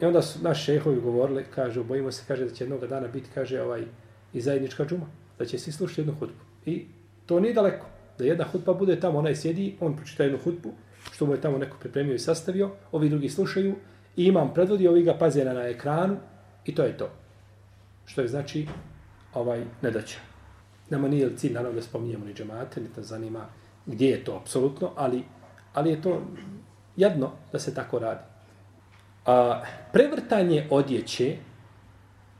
I 0.00 0.04
onda 0.04 0.22
su 0.22 0.38
naši 0.42 0.64
šehovi 0.64 1.00
govorili, 1.00 1.44
kaže, 1.54 1.82
bojimo 1.82 2.12
se, 2.12 2.24
kaže, 2.28 2.44
da 2.44 2.54
će 2.54 2.64
jednog 2.64 2.86
dana 2.86 3.08
biti, 3.08 3.30
kaže, 3.34 3.60
ovaj, 3.62 3.84
i 4.32 4.40
zajednička 4.40 4.84
džuma, 4.84 5.06
da 5.38 5.44
će 5.44 5.58
svi 5.58 5.72
slušati 5.72 6.00
jednu 6.00 6.14
hutbu. 6.20 6.44
I 6.66 6.86
to 7.26 7.40
nije 7.40 7.54
daleko. 7.54 7.86
Da 8.18 8.24
jedna 8.24 8.44
hutba 8.44 8.74
bude 8.74 9.00
tamo, 9.00 9.18
onaj 9.18 9.36
sjedi, 9.36 9.76
on 9.80 9.96
pročita 9.96 10.22
jednu 10.22 10.38
hutbu, 10.44 10.72
što 11.12 11.26
mu 11.26 11.32
je 11.32 11.40
tamo 11.40 11.58
neko 11.58 11.76
pripremio 11.80 12.14
i 12.14 12.18
sastavio, 12.18 12.70
ovi 12.92 13.08
drugi 13.08 13.28
slušaju, 13.28 13.74
i 14.16 14.24
imam 14.24 14.54
predvodi, 14.54 14.88
ovi 14.88 15.02
ga 15.02 15.14
paze 15.14 15.44
na, 15.44 15.52
na 15.52 15.68
ekranu, 15.68 16.16
i 16.64 16.74
to 16.74 16.82
je 16.82 16.96
to. 16.96 17.10
Što 18.04 18.20
je 18.20 18.28
znači, 18.28 18.66
ovaj, 19.34 19.64
nedaća. 19.82 20.18
Nama 20.90 21.08
nije 21.08 21.36
cilj, 21.36 21.52
naravno, 21.52 21.80
da 21.80 21.82
spominjemo 21.82 22.24
ni 22.24 22.34
džemate, 22.34 22.80
ni 22.80 22.88
ta 22.94 23.02
zanima 23.02 23.46
gdje 23.86 24.10
je 24.10 24.24
to, 24.24 24.36
apsolutno, 24.36 24.90
ali, 24.96 25.22
ali 25.72 25.90
je 25.90 26.02
to 26.02 26.22
jedno 26.96 27.30
da 27.52 27.58
se 27.58 27.74
tako 27.74 27.98
radi. 27.98 28.20
A, 29.26 29.62
prevrtanje 29.92 30.66
odjeće, 30.70 31.36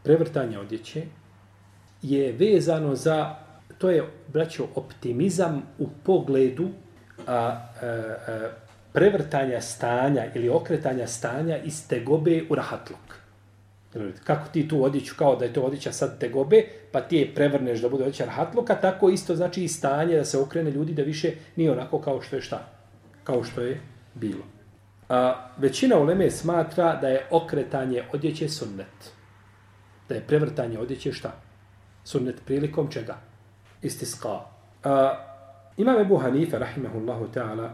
prevrtanje 0.02 0.59
odjeće 0.59 1.02
je 2.02 2.32
vezano 2.32 2.94
za, 2.94 3.35
to 3.78 3.90
je, 3.90 4.04
braćo, 4.28 4.66
optimizam 4.75 5.62
u 5.78 5.88
pogledu 6.04 6.68
a, 7.26 7.35
a, 7.37 7.66
a, 7.82 8.49
prevrtanja 8.92 9.61
stanja 9.61 10.25
ili 10.35 10.49
okretanja 10.49 11.06
stanja 11.06 11.59
iz 11.59 11.88
tegobe 11.88 12.42
u 12.50 12.54
rahatluk. 12.54 13.23
Kako 14.25 14.49
ti 14.52 14.68
tu 14.68 14.85
odjeću, 14.85 15.14
kao 15.18 15.37
da 15.37 15.44
je 15.44 15.52
to 15.52 15.62
odjeća 15.62 15.92
sad 15.92 16.18
tegobe, 16.18 16.64
pa 16.92 17.00
ti 17.00 17.16
je 17.16 17.35
prevrneš 17.35 17.80
da 17.80 17.88
bude 17.88 18.04
odjeća 18.04 18.25
rahatluka, 18.25 18.75
tako 18.75 19.09
isto 19.11 19.37
znači 19.37 19.64
i 19.64 19.68
stanje 19.68 20.16
da 20.16 20.25
se 20.25 20.38
okrene 20.38 20.71
ljudi 20.71 20.94
da 20.94 21.02
više 21.02 21.32
nije 21.56 21.73
onako 21.73 22.00
kao 22.00 22.23
što 22.23 22.37
je 22.37 22.42
šta, 22.42 22.68
kao 23.25 23.44
što 23.44 23.61
je 23.61 23.80
bilo. 24.14 24.45
A, 25.09 25.49
većina 25.57 25.97
uleme 25.99 26.31
smatra 26.31 26.97
da 26.97 27.09
je 27.09 27.26
okretanje 27.31 28.02
odjeće 28.12 28.49
sunnet. 28.49 29.12
Da 30.09 30.14
je 30.14 30.26
prevrtanje 30.26 30.78
odjeće 30.78 31.12
šta? 31.12 31.33
Sunnet 32.04 32.45
prilikom 32.45 32.90
čega? 32.90 33.16
Istiska. 33.83 34.40
A, 34.85 35.14
imam 35.76 36.00
Ebu 36.00 36.16
Hanife, 36.16 36.59
rahimahullahu 36.59 37.26
ta'ala, 37.35 37.69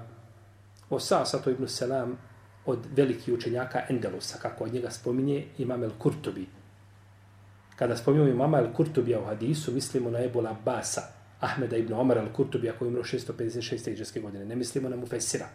o 0.90 0.98
Sa'satu 0.98 1.50
ibn 1.50 1.68
Salam, 1.68 2.18
od 2.66 2.78
velikih 2.96 3.34
učenjaka 3.34 3.82
Endelusa, 3.88 4.38
kako 4.38 4.64
od 4.64 4.72
njega 4.72 4.90
spominje 4.90 5.44
Imam 5.58 5.84
el 5.84 5.90
Kurtubi. 5.98 6.46
Kada 7.76 7.96
spominjemo 7.96 8.30
Imama 8.30 8.58
el 8.58 8.72
Kurtubija 8.72 9.20
u 9.20 9.24
hadisu, 9.24 9.72
mislimo 9.72 10.10
na 10.10 10.24
Ebu 10.24 10.40
Labasa, 10.40 11.02
Ahmeda 11.40 11.76
ibn 11.76 11.92
Omar 11.92 12.18
el 12.18 12.32
Kurtubija 12.32 12.72
koji 12.78 12.86
je 12.86 12.90
umro 12.90 13.02
656. 13.02 13.90
iđeske 13.90 14.20
godine. 14.20 14.44
Ne 14.44 14.56
mislimo 14.56 14.88
na 14.88 14.96
Mufesira, 14.96 15.46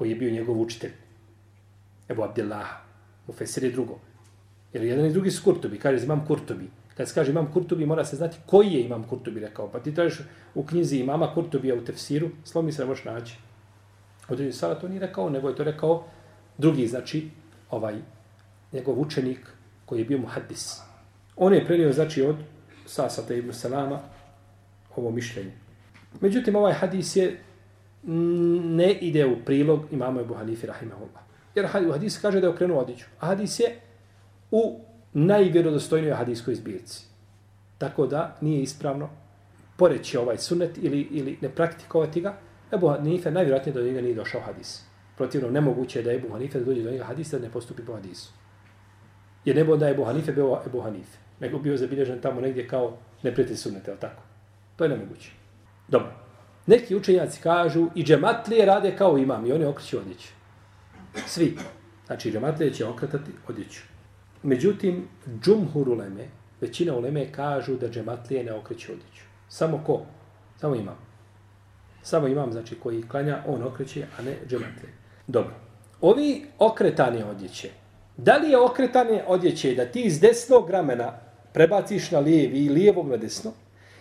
koji 0.00 0.10
je 0.10 0.16
bio 0.16 0.30
njegov 0.30 0.60
učitelj. 0.60 0.92
Ebu 2.08 2.22
Abdillaha. 2.22 2.76
Mufesir 3.26 3.64
je 3.64 3.70
drugo. 3.70 3.98
Jer 4.72 4.84
jedan 4.84 5.06
i 5.06 5.12
drugi 5.12 5.30
su 5.30 5.44
Kurtubi. 5.44 5.78
Kaže, 5.78 6.04
imam 6.04 6.24
Kurtubi. 6.26 6.70
Kad 6.96 7.08
se 7.08 7.14
kaže 7.14 7.30
imam 7.30 7.50
Kurtubi, 7.52 7.86
mora 7.86 8.04
se 8.04 8.16
znati 8.16 8.38
koji 8.46 8.72
je 8.72 8.84
imam 8.84 9.04
Kurtubi 9.04 9.40
rekao. 9.40 9.68
Pa 9.68 9.80
ti 9.80 9.94
tražiš 9.94 10.22
u 10.54 10.64
knjizi 10.64 10.98
imama 10.98 11.34
Kurtubija 11.34 11.74
u 11.74 11.84
tefsiru, 11.84 12.30
slomi 12.44 12.72
se 12.72 12.82
ne 12.82 12.88
možeš 12.88 13.04
naći. 13.04 13.36
Određen 14.28 14.52
sada 14.52 14.80
to 14.80 14.88
nije 14.88 15.00
rekao, 15.00 15.30
nego 15.30 15.48
je 15.48 15.56
to 15.56 15.64
rekao 15.64 16.04
drugi, 16.58 16.86
znači, 16.86 17.28
ovaj, 17.70 18.00
njegov 18.72 19.00
učenik 19.00 19.52
koji 19.86 19.98
je 19.98 20.04
bio 20.04 20.18
muhaddis. 20.18 20.80
On 21.36 21.54
je 21.54 21.66
prenio, 21.66 21.92
znači, 21.92 22.22
od 22.22 22.36
Sasata 22.86 23.34
ibn 23.34 23.52
Salama 23.52 24.00
ovo 24.96 25.10
mišljenje. 25.10 25.52
Međutim, 26.20 26.56
ovaj 26.56 26.72
hadis 26.72 27.16
je 27.16 27.36
ne 28.02 28.92
ide 28.92 29.26
u 29.26 29.44
prilog 29.44 29.80
imamo 29.90 30.20
Ebu 30.20 30.34
Hanifi, 30.34 30.66
rahimahullah. 30.66 31.22
Jer 31.54 31.66
u 31.88 31.92
hadis 31.92 32.18
kaže 32.18 32.40
da 32.40 32.46
je 32.46 32.52
okrenuo 32.52 32.80
odiću. 32.80 33.06
A 33.20 33.26
hadis 33.26 33.60
je 33.60 33.80
u 34.50 34.80
najvjerodostojnijoj 35.12 36.14
hadiskoj 36.14 36.54
zbirci. 36.54 37.04
Tako 37.78 38.06
da 38.06 38.36
nije 38.40 38.62
ispravno 38.62 39.08
poreći 39.76 40.16
ovaj 40.16 40.38
sunet 40.38 40.78
ili, 40.78 41.00
ili 41.00 41.38
ne 41.40 41.48
praktikovati 41.48 42.20
ga, 42.20 42.36
Ebu 42.72 42.88
Hanife 42.88 43.30
najvjerojatnije 43.30 43.74
do 43.74 43.82
njega 43.82 44.00
nije 44.00 44.14
došao 44.14 44.40
hadis. 44.40 44.84
Protivno, 45.16 45.50
nemoguće 45.50 45.98
je 45.98 46.02
da 46.02 46.12
Ebu 46.12 46.32
Hanife 46.32 46.58
da 46.58 46.64
dođe 46.64 46.82
do 46.82 46.90
njega 46.90 47.04
hadis 47.04 47.30
da 47.30 47.38
ne 47.38 47.50
postupi 47.50 47.82
po 47.82 47.94
hadisu. 47.94 48.32
Jer 49.44 49.56
ne 49.56 49.76
da 49.76 49.88
Ebu 49.88 50.04
Hanife 50.04 50.32
bio 50.32 50.60
Ebu 50.66 50.80
Hanife, 50.80 51.18
nego 51.40 51.58
bio 51.58 51.76
zabilježen 51.76 52.20
tamo 52.20 52.40
negdje 52.40 52.68
kao 52.68 52.96
neprijatelj 53.22 53.56
sunnete, 53.56 53.90
ali 53.90 54.00
tako? 54.00 54.22
To 54.76 54.84
je 54.84 54.90
nemoguće. 54.90 55.30
Dobro. 55.88 56.29
Neki 56.70 56.96
učenjaci 56.96 57.40
kažu 57.42 57.86
i 57.94 58.04
džematlije 58.04 58.66
rade 58.66 58.96
kao 58.96 59.18
imam 59.18 59.46
i 59.46 59.52
oni 59.52 59.64
okreću 59.64 59.98
odjeću. 59.98 60.28
Svi. 61.26 61.56
Znači, 62.06 62.32
džematlije 62.32 62.72
će 62.72 62.86
okretati 62.86 63.30
odjeću. 63.48 63.80
Međutim, 64.42 65.08
džumhur 65.42 65.88
uleme, 65.88 66.28
većina 66.60 66.94
uleme 66.94 67.32
kažu 67.32 67.74
da 67.76 67.88
džematlije 67.88 68.44
ne 68.44 68.52
okreću 68.52 68.92
odjeću. 68.92 69.24
Samo 69.48 69.82
ko? 69.86 70.02
Samo 70.60 70.74
imam. 70.74 70.98
Samo 72.02 72.28
imam, 72.28 72.52
znači, 72.52 72.74
koji 72.74 73.02
klanja, 73.02 73.42
on 73.46 73.62
okreće, 73.62 74.06
a 74.18 74.22
ne 74.22 74.36
džematlije. 74.48 74.92
Dobro. 75.26 75.54
Ovi 76.00 76.46
okretane 76.58 77.24
odjeće. 77.24 77.70
Da 78.16 78.36
li 78.36 78.50
je 78.50 78.58
okretane 78.58 79.24
odjeće 79.26 79.74
da 79.74 79.86
ti 79.86 80.02
iz 80.02 80.20
desnog 80.20 80.70
ramena 80.70 81.12
prebaciš 81.52 82.10
na 82.10 82.18
lijevi 82.18 82.64
i 82.64 82.68
lijevog 82.68 83.08
na 83.08 83.16
desno? 83.16 83.52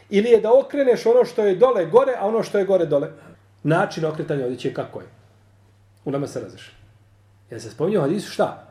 Ili 0.09 0.29
je 0.29 0.41
da 0.41 0.53
okreneš 0.53 1.05
ono 1.05 1.25
što 1.25 1.43
je 1.43 1.55
dole 1.55 1.85
gore, 1.85 2.13
a 2.19 2.27
ono 2.27 2.43
što 2.43 2.57
je 2.57 2.65
gore 2.65 2.85
dole? 2.85 3.11
Način 3.63 4.05
okretanja 4.05 4.45
odjeće 4.45 4.73
kako 4.73 4.99
je? 4.99 5.07
U 6.05 6.11
nama 6.11 6.27
se 6.27 6.39
razreša. 6.39 6.71
Ja 7.51 7.59
se 7.59 7.69
spominjao 7.69 8.01
hadisu 8.01 8.31
šta? 8.31 8.65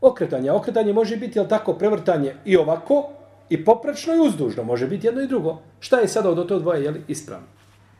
Okretanje. 0.00 0.50
Okretanje 0.50 0.92
može 0.92 1.16
biti, 1.16 1.38
jel 1.38 1.48
tako, 1.48 1.74
prevrtanje 1.74 2.34
i 2.44 2.56
ovako, 2.56 3.10
i 3.48 3.64
poprečno 3.64 4.14
i 4.14 4.20
uzdužno. 4.20 4.64
Može 4.64 4.86
biti 4.86 5.06
jedno 5.06 5.22
i 5.22 5.26
drugo. 5.26 5.58
Šta 5.80 5.98
je 5.98 6.08
sada 6.08 6.30
od 6.30 6.48
to 6.48 6.58
dvoje, 6.58 6.84
jel, 6.84 6.94
ispravno? 7.08 7.46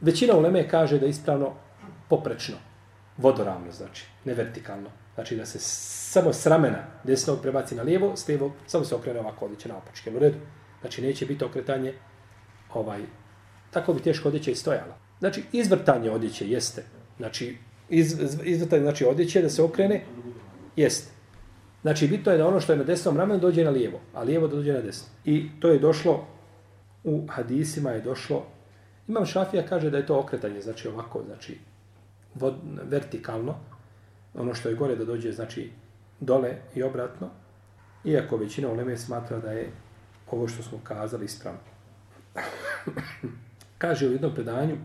Većina 0.00 0.36
uleme 0.36 0.68
kaže 0.68 0.98
da 0.98 1.06
je 1.06 1.10
ispravno 1.10 1.52
poprečno, 2.08 2.56
vodoravno 3.16 3.72
znači, 3.72 4.06
ne 4.24 4.34
vertikalno. 4.34 4.90
Znači 5.14 5.36
da 5.36 5.46
se 5.46 5.58
samo 5.58 6.32
s 6.32 6.46
ramena 6.46 6.78
desnog 7.04 7.38
prebaci 7.42 7.74
na 7.74 7.82
lijevo, 7.82 8.16
s 8.16 8.28
lijevog 8.28 8.52
samo 8.66 8.84
se 8.84 8.94
okrene 8.94 9.20
ovako 9.20 9.44
odjeće 9.44 9.68
na 9.68 9.76
opačke. 9.76 10.10
U 10.16 10.18
redu. 10.18 10.38
Znači 10.80 11.02
neće 11.02 11.26
biti 11.26 11.44
okretanje 11.44 11.94
ovaj, 12.74 13.00
tako 13.70 13.94
bi 13.94 14.00
teško 14.00 14.28
odjeće 14.28 14.52
i 14.52 14.54
stojala. 14.54 14.98
Znači 15.18 15.42
izvrtanje 15.52 16.10
odjeće 16.10 16.48
jeste. 16.48 16.84
Znači 17.16 17.56
iz, 17.88 18.16
izvrtanje 18.44 18.82
znači 18.82 19.04
odjeće 19.04 19.42
da 19.42 19.48
se 19.48 19.62
okrene 19.62 20.04
jeste. 20.76 21.10
Znači 21.82 22.08
bitno 22.08 22.32
je 22.32 22.38
da 22.38 22.48
ono 22.48 22.60
što 22.60 22.72
je 22.72 22.78
na 22.78 22.84
desnom 22.84 23.16
ramenu 23.16 23.40
dođe 23.40 23.64
na 23.64 23.70
lijevo, 23.70 24.00
a 24.14 24.22
lijevo 24.22 24.48
da 24.48 24.56
dođe 24.56 24.72
na 24.72 24.80
desno. 24.80 25.08
I 25.24 25.48
to 25.60 25.68
je 25.68 25.78
došlo 25.78 26.26
u 27.04 27.26
hadisima 27.28 27.90
je 27.90 28.00
došlo 28.00 28.46
Imam 29.08 29.26
Šafija 29.26 29.66
kaže 29.66 29.90
da 29.90 29.96
je 29.96 30.06
to 30.06 30.18
okretanje, 30.18 30.60
znači 30.60 30.88
ovako, 30.88 31.22
znači 31.26 31.58
vod, 32.34 32.54
vertikalno, 32.82 33.54
ono 34.34 34.54
što 34.54 34.68
je 34.68 34.74
gore 34.74 34.96
da 34.96 35.04
dođe, 35.04 35.32
znači 35.32 35.70
dole 36.20 36.56
i 36.74 36.82
obratno, 36.82 37.28
iako 38.04 38.36
većina 38.36 38.68
u 38.68 38.96
smatra 38.96 39.38
da 39.38 39.52
je 39.52 39.72
ovo 40.30 40.48
što 40.48 40.62
smo 40.62 40.78
kazali 40.84 41.24
ispravno 41.24 41.60
kaže 43.78 44.08
u 44.08 44.12
jednom 44.12 44.34
predanju, 44.34 44.76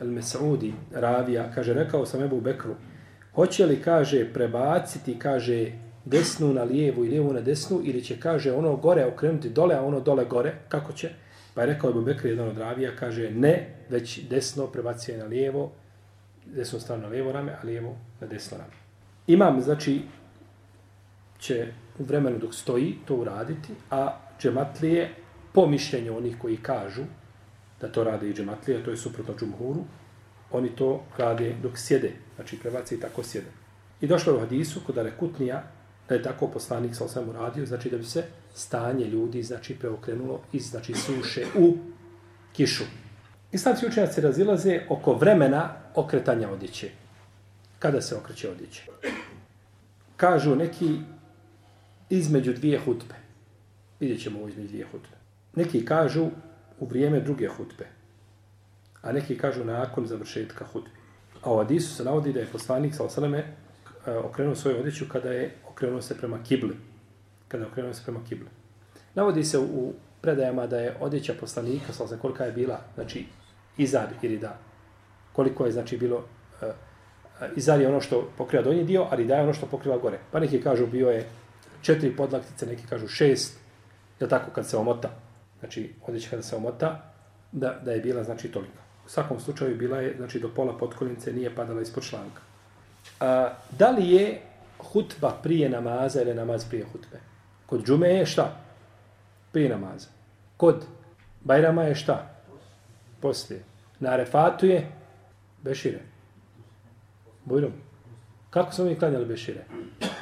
El 0.00 0.10
Mesaudi, 0.10 0.74
Ravija, 0.92 1.50
kaže, 1.54 1.74
rekao 1.74 2.06
sam 2.06 2.22
Ebu 2.22 2.40
Bekru, 2.40 2.74
hoće 3.34 3.66
li, 3.66 3.82
kaže, 3.82 4.32
prebaciti, 4.32 5.18
kaže, 5.18 5.72
desnu 6.04 6.54
na 6.54 6.62
lijevu 6.62 7.04
i 7.04 7.08
lijevu 7.08 7.32
na 7.32 7.40
desnu, 7.40 7.80
ili 7.84 8.04
će, 8.04 8.20
kaže, 8.20 8.52
ono 8.52 8.76
gore 8.76 9.04
okrenuti 9.04 9.50
dole, 9.50 9.74
a 9.74 9.84
ono 9.84 10.00
dole 10.00 10.24
gore, 10.24 10.54
kako 10.68 10.92
će? 10.92 11.10
Pa 11.54 11.60
je 11.60 11.66
rekao 11.66 11.90
Ebu 11.90 12.02
Bekru, 12.02 12.28
jedan 12.28 12.48
od 12.48 12.58
ravija, 12.58 12.96
kaže 12.96 13.30
ne, 13.30 13.74
već 13.88 14.20
desno 14.28 14.66
prebacije 14.66 15.18
na 15.18 15.24
lijevo, 15.24 15.72
desno 16.46 16.80
stranu 16.80 17.02
na 17.02 17.08
lijevo 17.08 17.32
rame, 17.32 17.52
a 17.52 17.66
lijevo 17.66 17.96
na 18.20 18.26
desno 18.26 18.58
rame. 18.58 18.72
Imam, 19.26 19.60
znači, 19.60 20.02
će 21.38 21.66
u 21.98 22.04
vremenu 22.04 22.38
dok 22.38 22.54
stoji 22.54 22.98
to 23.04 23.16
uraditi, 23.16 23.72
a 23.90 24.18
džematlije, 24.40 25.10
po 25.56 25.66
mišljenju 25.66 26.16
onih 26.16 26.36
koji 26.38 26.56
kažu 26.56 27.02
da 27.80 27.88
to 27.92 28.04
rade 28.04 28.28
i 28.28 28.34
džematlije, 28.34 28.84
to 28.84 28.90
je 28.90 28.96
suprotno 28.96 29.34
džumhuru, 29.38 29.84
oni 30.52 30.68
to 30.76 31.04
rade 31.16 31.54
dok 31.62 31.78
sjede, 31.78 32.12
znači 32.34 32.58
prebaci 32.58 32.94
i 32.94 33.00
tako 33.00 33.22
sjede. 33.22 33.46
I 34.00 34.06
došlo 34.06 34.32
je 34.32 34.36
u 34.36 34.40
hadisu 34.40 34.80
kod 34.86 34.98
Arekutnija, 34.98 35.62
da 36.08 36.14
je 36.14 36.22
tako 36.22 36.48
poslanik 36.48 36.94
sa 36.94 37.04
osvijem 37.04 37.28
uradio, 37.28 37.66
znači 37.66 37.90
da 37.90 37.96
bi 37.96 38.04
se 38.04 38.24
stanje 38.54 39.06
ljudi 39.06 39.42
znači 39.42 39.78
preokrenulo 39.78 40.40
iz 40.52 40.70
znači 40.70 40.94
suše 40.94 41.46
u 41.58 41.76
kišu. 42.52 42.84
Islamski 43.52 43.86
učenjaci 43.86 44.20
razilaze 44.20 44.80
oko 44.88 45.14
vremena 45.14 45.74
okretanja 45.94 46.50
odjeće. 46.50 46.90
Kada 47.78 48.00
se 48.00 48.16
okreće 48.16 48.50
odjeće? 48.50 48.82
Kažu 50.16 50.56
neki 50.56 50.98
između 52.10 52.52
dvije 52.52 52.78
hutbe. 52.78 53.14
Vidjet 54.00 54.22
ćemo 54.22 54.38
ovo 54.38 54.48
između 54.48 54.68
dvije 54.68 54.86
hutbe. 54.92 55.15
Neki 55.56 55.84
kažu 55.84 56.26
u 56.80 56.86
vrijeme 56.86 57.20
druge 57.20 57.48
hutbe. 57.48 57.86
A 59.02 59.12
neki 59.12 59.38
kažu 59.38 59.64
nakon 59.64 60.06
završetka 60.06 60.64
hutbe. 60.64 60.90
A 61.42 61.52
u 61.52 61.58
Adisu 61.58 61.94
se 61.94 62.04
navodi 62.04 62.32
da 62.32 62.40
je 62.40 62.52
poslanik 62.52 62.94
sa 62.94 63.04
osaleme 63.04 63.38
e, 64.06 64.16
okrenuo 64.16 64.54
svoju 64.54 64.78
odjeću 64.78 65.04
kada 65.12 65.32
je 65.32 65.54
okrenuo 65.68 66.02
se 66.02 66.18
prema 66.18 66.42
kibli. 66.42 66.76
Kada 67.48 67.64
je 67.64 67.70
okrenuo 67.70 67.94
se 67.94 68.02
prema 68.04 68.20
kibli. 68.28 68.48
Navodi 69.14 69.44
se 69.44 69.58
u 69.58 69.92
predajama 70.20 70.66
da 70.66 70.78
je 70.78 70.96
odjeća 71.00 71.34
poslanika, 71.40 71.92
sa 71.92 72.04
osaleme 72.04 72.22
kolika 72.22 72.44
je 72.44 72.52
bila, 72.52 72.80
znači 72.94 73.26
izar 73.78 74.08
i 74.22 74.28
rida. 74.28 74.58
Koliko 75.32 75.66
je 75.66 75.72
znači 75.72 75.96
bilo 75.98 76.24
e, 76.62 76.66
e, 76.66 76.72
izad 77.40 77.56
izar 77.56 77.80
je 77.80 77.88
ono 77.88 78.00
što 78.00 78.30
pokriva 78.38 78.62
donji 78.64 78.84
dio, 78.84 79.06
a 79.10 79.16
da 79.16 79.36
je 79.36 79.42
ono 79.42 79.52
što 79.52 79.66
pokriva 79.66 79.98
gore. 79.98 80.18
Pa 80.30 80.40
neki 80.40 80.62
kažu 80.62 80.86
bio 80.86 81.10
je 81.10 81.28
četiri 81.82 82.16
podlaktice, 82.16 82.66
neki 82.66 82.86
kažu 82.86 83.08
šest, 83.08 83.58
je 84.20 84.28
tako 84.28 84.50
kad 84.50 84.68
se 84.68 84.76
omota. 84.76 85.25
Znači, 85.60 85.94
odjeća 86.06 86.30
kada 86.30 86.42
se 86.42 86.56
omota, 86.56 87.12
da, 87.52 87.80
da 87.84 87.92
je 87.92 88.00
bila 88.00 88.24
znači 88.24 88.48
tolika. 88.48 88.80
U 89.06 89.08
svakom 89.08 89.40
slučaju 89.40 89.76
bila 89.76 89.98
je, 89.98 90.14
znači 90.16 90.40
do 90.40 90.48
pola 90.48 90.78
potkoljnice 90.78 91.32
nije 91.32 91.54
padala 91.54 91.82
ispod 91.82 92.04
članka. 92.04 92.40
A, 93.20 93.52
da 93.78 93.90
li 93.90 94.10
je 94.10 94.40
hutba 94.78 95.38
prije 95.42 95.68
namaza 95.68 96.22
ili 96.22 96.34
namaz 96.34 96.64
prije 96.68 96.84
hutbe? 96.92 97.20
Kod 97.66 97.86
džume 97.86 98.08
je 98.08 98.26
šta? 98.26 98.56
Prije 99.52 99.68
namaza. 99.68 100.08
Kod 100.56 100.84
bajrama 101.40 101.82
je 101.82 101.94
šta? 101.94 102.30
Poslije. 103.20 103.62
Na 104.00 104.10
arefatu 104.10 104.66
je 104.66 104.92
bešire. 105.62 106.00
Bujrum. 107.44 107.72
Kako 108.50 108.72
smo 108.72 108.84
mi 108.84 108.98
klanjali 108.98 109.26
bešire? 109.26 109.64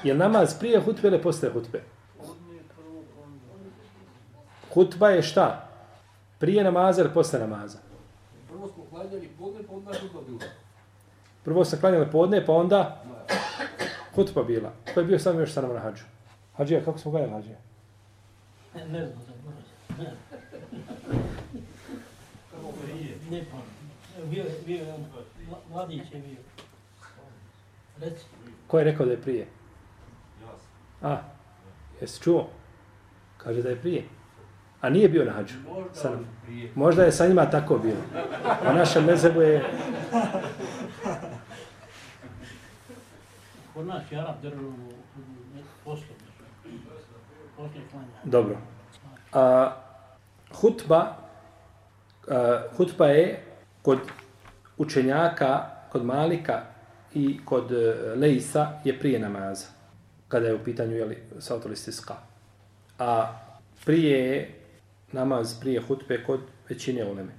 Je 0.05 0.15
namaz 0.15 0.55
prije 0.59 0.81
hutbe 0.81 1.09
ili 1.09 1.23
poslije 1.23 1.53
hutbe? 1.53 1.83
Hutba 4.75 5.09
je 5.09 5.23
šta? 5.23 5.69
Prije 6.39 6.65
namaza 6.65 7.03
ili 7.03 7.15
poslije 7.15 7.41
namaza? 7.41 7.79
Prvo 8.49 8.69
smo 8.69 8.85
klanjali 8.91 9.31
podne, 9.39 9.63
pa 9.67 9.75
onda 9.75 9.93
hutba 10.01 10.21
bila. 10.29 10.51
Prvo 11.45 11.65
se 11.65 11.81
klanjali 11.81 12.11
podne, 12.11 12.47
pa 12.47 12.53
onda 12.53 13.05
hutba 14.15 14.43
bila. 14.43 14.73
Ko 14.95 15.01
je 15.01 15.07
bio 15.07 15.19
sam 15.19 15.41
još 15.41 15.53
sa 15.53 15.63
nama 15.63 15.75
na 15.75 15.81
hađu? 15.81 16.05
Hađija, 16.57 16.85
kako 16.85 16.99
smo 16.99 17.11
gledali 17.11 17.33
hađija? 17.33 17.57
Ne, 18.75 18.83
znam, 18.83 18.99
ne 18.99 19.07
znam. 19.07 20.07
Ne. 23.31 23.45
Bio 24.31 24.45
je, 24.45 24.51
bio 24.67 24.85
je 24.85 24.93
on, 24.93 25.05
mladić 25.71 26.13
je 26.13 26.21
bio. 26.21 26.37
Reci. 28.01 28.25
Ko 28.67 28.79
je 28.79 28.85
rekao 28.85 29.07
da 29.07 29.13
je 29.13 29.21
prije? 29.21 29.47
A, 31.03 31.19
jesi 32.01 32.23
čuo? 32.23 32.49
Kaže 33.37 33.63
da 33.63 33.69
je 33.69 33.81
prije. 33.81 34.05
A 34.85 34.91
nije 34.91 35.09
bio 35.09 35.25
na 35.25 35.33
hađu. 35.33 35.55
Možda 35.69 35.95
Sa 35.95 36.11
nama. 36.11 36.23
prije. 36.45 36.71
Možda 36.75 37.03
je 37.05 37.13
sa 37.13 37.27
njima 37.27 37.51
tako 37.51 37.79
bilo. 37.79 38.01
A 38.67 38.73
našem 38.73 39.05
mezebu 39.05 39.43
je... 39.43 39.65
Kod 43.75 43.87
nas 43.87 44.03
je 44.13 44.19
Arab 44.19 44.35
držao 44.43 44.73
klanja. 47.91 48.07
Dobro. 48.25 48.57
A, 49.33 49.73
hutba, 50.55 51.17
a, 52.29 52.63
hutba 52.77 53.07
je 53.07 53.45
kod 53.83 53.99
učenjaka, 54.77 55.63
kod 55.93 56.05
Malika 56.05 56.61
i 57.15 57.41
kod 57.45 57.73
e, 57.73 57.95
Lejsa 58.17 58.81
je 58.85 58.99
prije 58.99 59.19
namaza. 59.19 59.67
Kada 60.29 60.47
je 60.47 60.55
u 60.55 60.65
pitanju 60.65 60.97
jeli, 60.97 61.23
sautoli 61.39 61.77
stiska. 61.77 62.15
A 62.99 63.33
prije 63.85 64.19
je 64.19 64.64
namaz 65.15 65.61
prije 65.61 65.81
hutbe 65.81 66.25
kod 66.25 66.41
većine 66.69 67.05
uleme. 67.05 67.33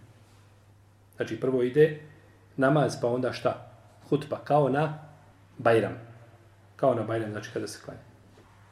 Znači 1.16 1.40
prvo 1.40 1.64
ide 1.64 2.00
namaz 2.58 2.98
pa 3.02 3.08
onda 3.08 3.34
šta? 3.34 3.72
Hutba 4.10 4.38
kao 4.44 4.70
na 4.70 5.00
Bajram. 5.58 5.94
Kao 6.76 6.96
na 6.96 7.04
Bajram, 7.04 7.32
znači 7.32 7.50
kada 7.54 7.68
se 7.68 7.80
klanja. 7.86 8.00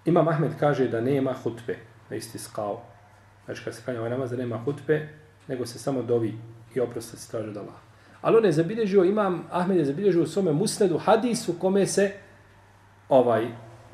Imam 0.05 0.27
Ahmed 0.27 0.51
kaže 0.59 0.87
da 0.87 1.01
nema 1.01 1.33
hutbe 1.33 1.77
na 2.09 2.15
isti 2.15 2.39
skao. 2.39 2.81
Znači 3.45 3.63
kada 3.63 3.75
se 3.75 3.83
klanja 3.83 3.99
ovaj 3.99 4.11
namaz 4.11 4.31
da 4.31 4.37
nema 4.37 4.57
hutbe, 4.57 5.09
nego 5.47 5.65
se 5.65 5.79
samo 5.79 6.01
dovi 6.01 6.33
i 6.75 6.79
oprosta 6.79 7.17
se 7.17 7.31
traže 7.31 7.49
od 7.49 7.57
Allah. 7.57 7.75
Ali 8.21 8.37
on 8.37 8.45
je 8.45 8.51
zabilježio, 8.51 9.03
imam 9.03 9.43
Ahmed 9.51 9.77
je 9.77 9.85
zabilježio 9.85 10.23
u 10.23 10.27
svome 10.27 10.51
musnedu 10.51 10.97
hadis 10.97 11.49
u 11.49 11.59
kome 11.59 11.87
se 11.87 12.11
ovaj 13.09 13.47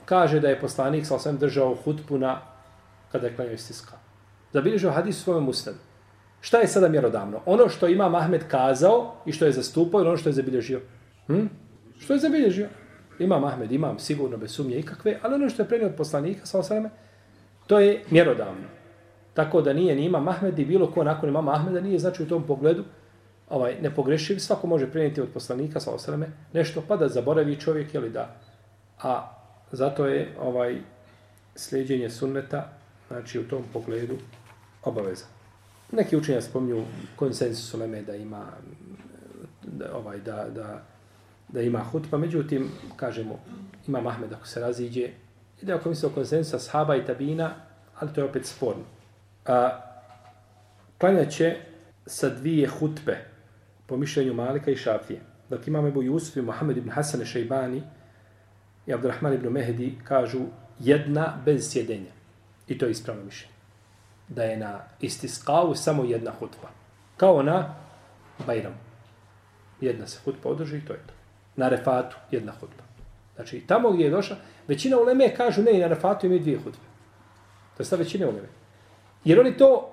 kaže 0.06 0.40
da 0.40 0.50
je 0.50 0.60
poslanik 0.60 1.06
sa 1.06 1.16
osvijem 1.16 1.38
držao 1.38 1.76
hutbu 1.76 2.18
na 2.18 2.42
kada 3.12 3.28
je 3.28 3.36
klanjao 3.36 3.54
isti 3.54 3.74
skao. 3.74 4.09
Zabilježio 4.54 4.92
hadis 4.92 5.20
u 5.20 5.24
svojom 5.24 5.44
musnedu. 5.44 5.78
Šta 6.42 6.58
je 6.58 6.68
sada 6.68 6.90
mjerodavno? 6.90 7.42
Ono 7.46 7.70
što 7.70 7.88
ima 7.88 8.18
Ahmed 8.18 8.48
kazao 8.48 9.16
i 9.26 9.32
što 9.32 9.46
je 9.46 9.52
zastupao 9.52 10.00
ili 10.00 10.08
ono 10.08 10.18
što 10.18 10.30
je 10.30 10.34
zabilježio? 10.34 10.82
Hm? 11.28 11.46
Što 12.00 12.14
je 12.14 12.20
zabilježio? 12.20 12.68
Imam 13.20 13.44
Ahmed, 13.44 13.72
imam 13.72 14.00
sigurno 14.00 14.38
bez 14.38 14.52
sumnje 14.52 14.80
ikakve, 14.80 15.20
ali 15.22 15.36
ono 15.36 15.50
što 15.50 15.62
je 15.62 15.68
prenio 15.68 15.88
od 15.88 15.96
poslanika, 15.96 16.46
sa 16.46 16.60
osaleme, 16.60 16.90
to 17.68 17.80
je 17.80 18.04
mjerodavno. 18.10 18.68
Tako 19.34 19.62
da 19.62 19.74
nije 19.74 19.96
ni 19.96 20.06
imam 20.06 20.28
Ahmed 20.28 20.60
i 20.60 20.66
bilo 20.66 20.92
ko 20.92 21.04
nakon 21.04 21.30
imama 21.30 21.54
Ahmeda 21.54 21.82
nije 21.82 22.00
znači 22.00 22.24
u 22.24 22.28
tom 22.28 22.44
pogledu 22.44 22.84
ovaj, 23.50 23.76
nepogrešiv. 23.82 24.40
Svako 24.40 24.68
može 24.68 24.92
prenijeti 24.92 25.22
od 25.22 25.30
poslanika, 25.34 25.80
sa 25.80 25.92
osaleme, 25.92 26.32
nešto 26.54 26.84
pa 26.88 26.98
da 26.98 27.08
zaboravi 27.08 27.60
čovjek, 27.60 27.94
ili 27.94 28.10
da. 28.10 28.36
A 29.02 29.36
zato 29.72 30.06
je 30.06 30.36
ovaj 30.42 30.78
sljeđenje 31.56 32.10
sunneta, 32.10 32.70
znači 33.10 33.40
u 33.40 33.48
tom 33.48 33.64
pogledu 33.74 34.18
obaveza. 34.84 35.26
Neki 35.92 36.18
učenja 36.18 36.42
spominju 36.42 36.84
konsensus 37.16 37.74
uleme 37.74 38.02
da 38.02 38.16
ima 38.16 38.46
da, 39.64 39.96
ovaj, 39.96 40.20
da, 40.20 40.48
da, 40.50 40.84
da 41.48 41.62
ima 41.62 41.80
hutba, 41.80 42.18
međutim, 42.18 42.70
kažemo, 42.96 43.40
ima 43.88 44.02
Mahmed 44.02 44.34
ako 44.34 44.48
se 44.48 44.60
raziđe, 44.60 45.10
ide 45.62 45.74
ako 45.74 45.90
misle 45.90 46.10
o 46.10 46.12
konsensusa 46.12 46.60
sahaba 46.60 46.96
i 46.96 47.06
tabina, 47.06 47.54
ali 48.00 48.14
to 48.14 48.22
je 48.22 48.26
opet 48.26 48.46
sporno. 48.46 48.84
A, 49.46 49.82
klanjat 50.98 51.32
će 51.32 51.56
sa 52.06 52.30
dvije 52.30 52.68
hutbe 52.68 53.18
po 53.86 53.98
mišljenju 53.98 54.34
Malika 54.34 54.72
i 54.72 54.76
Šafije. 54.76 55.22
Dok 55.50 55.68
imam 55.68 55.88
Ebu 55.88 56.04
Jusuf 56.04 56.38
i 56.38 56.42
Mohamed 56.42 56.78
ibn 56.78 56.90
Hasan 56.90 57.26
Šejbani 57.26 57.82
i 58.88 58.94
Abdurrahman 58.94 59.34
ibn 59.34 59.50
Mehdi 59.50 59.98
kažu 60.04 60.40
jedna 60.80 61.42
bez 61.46 61.72
sjedenja. 61.72 62.19
I 62.70 62.78
to 62.78 62.86
je 62.86 62.92
ispravno 62.92 63.24
mišljenje. 63.24 63.54
Da 64.28 64.44
je 64.44 64.58
na 64.58 64.80
istiskavu 65.00 65.76
samo 65.76 66.04
jedna 66.04 66.32
hutba. 66.40 66.68
Kao 67.18 67.44
na 67.44 67.76
Bajramu. 68.48 68.76
Jedna 69.82 70.08
se 70.08 70.20
hutba 70.26 70.50
održi 70.50 70.78
i 70.78 70.86
to 70.86 70.94
je 70.94 71.00
to. 71.08 71.14
Na 71.56 71.70
refatu 71.70 72.16
jedna 72.32 72.52
hutba. 72.52 72.84
Znači, 73.36 73.60
tamo 73.68 73.92
gdje 73.92 74.04
je 74.04 74.10
došla, 74.10 74.36
većina 74.68 74.98
uleme 74.98 75.36
kažu 75.36 75.62
ne, 75.62 75.72
i 75.72 75.80
na 75.80 75.88
refatu 75.88 76.26
imaju 76.26 76.42
dvije 76.42 76.58
hutbe. 76.58 76.86
To 77.78 77.82
je 77.82 77.86
sta 77.86 77.96
većina 77.96 78.28
uleme. 78.28 78.48
Jer 79.24 79.40
oni 79.40 79.58
to 79.58 79.92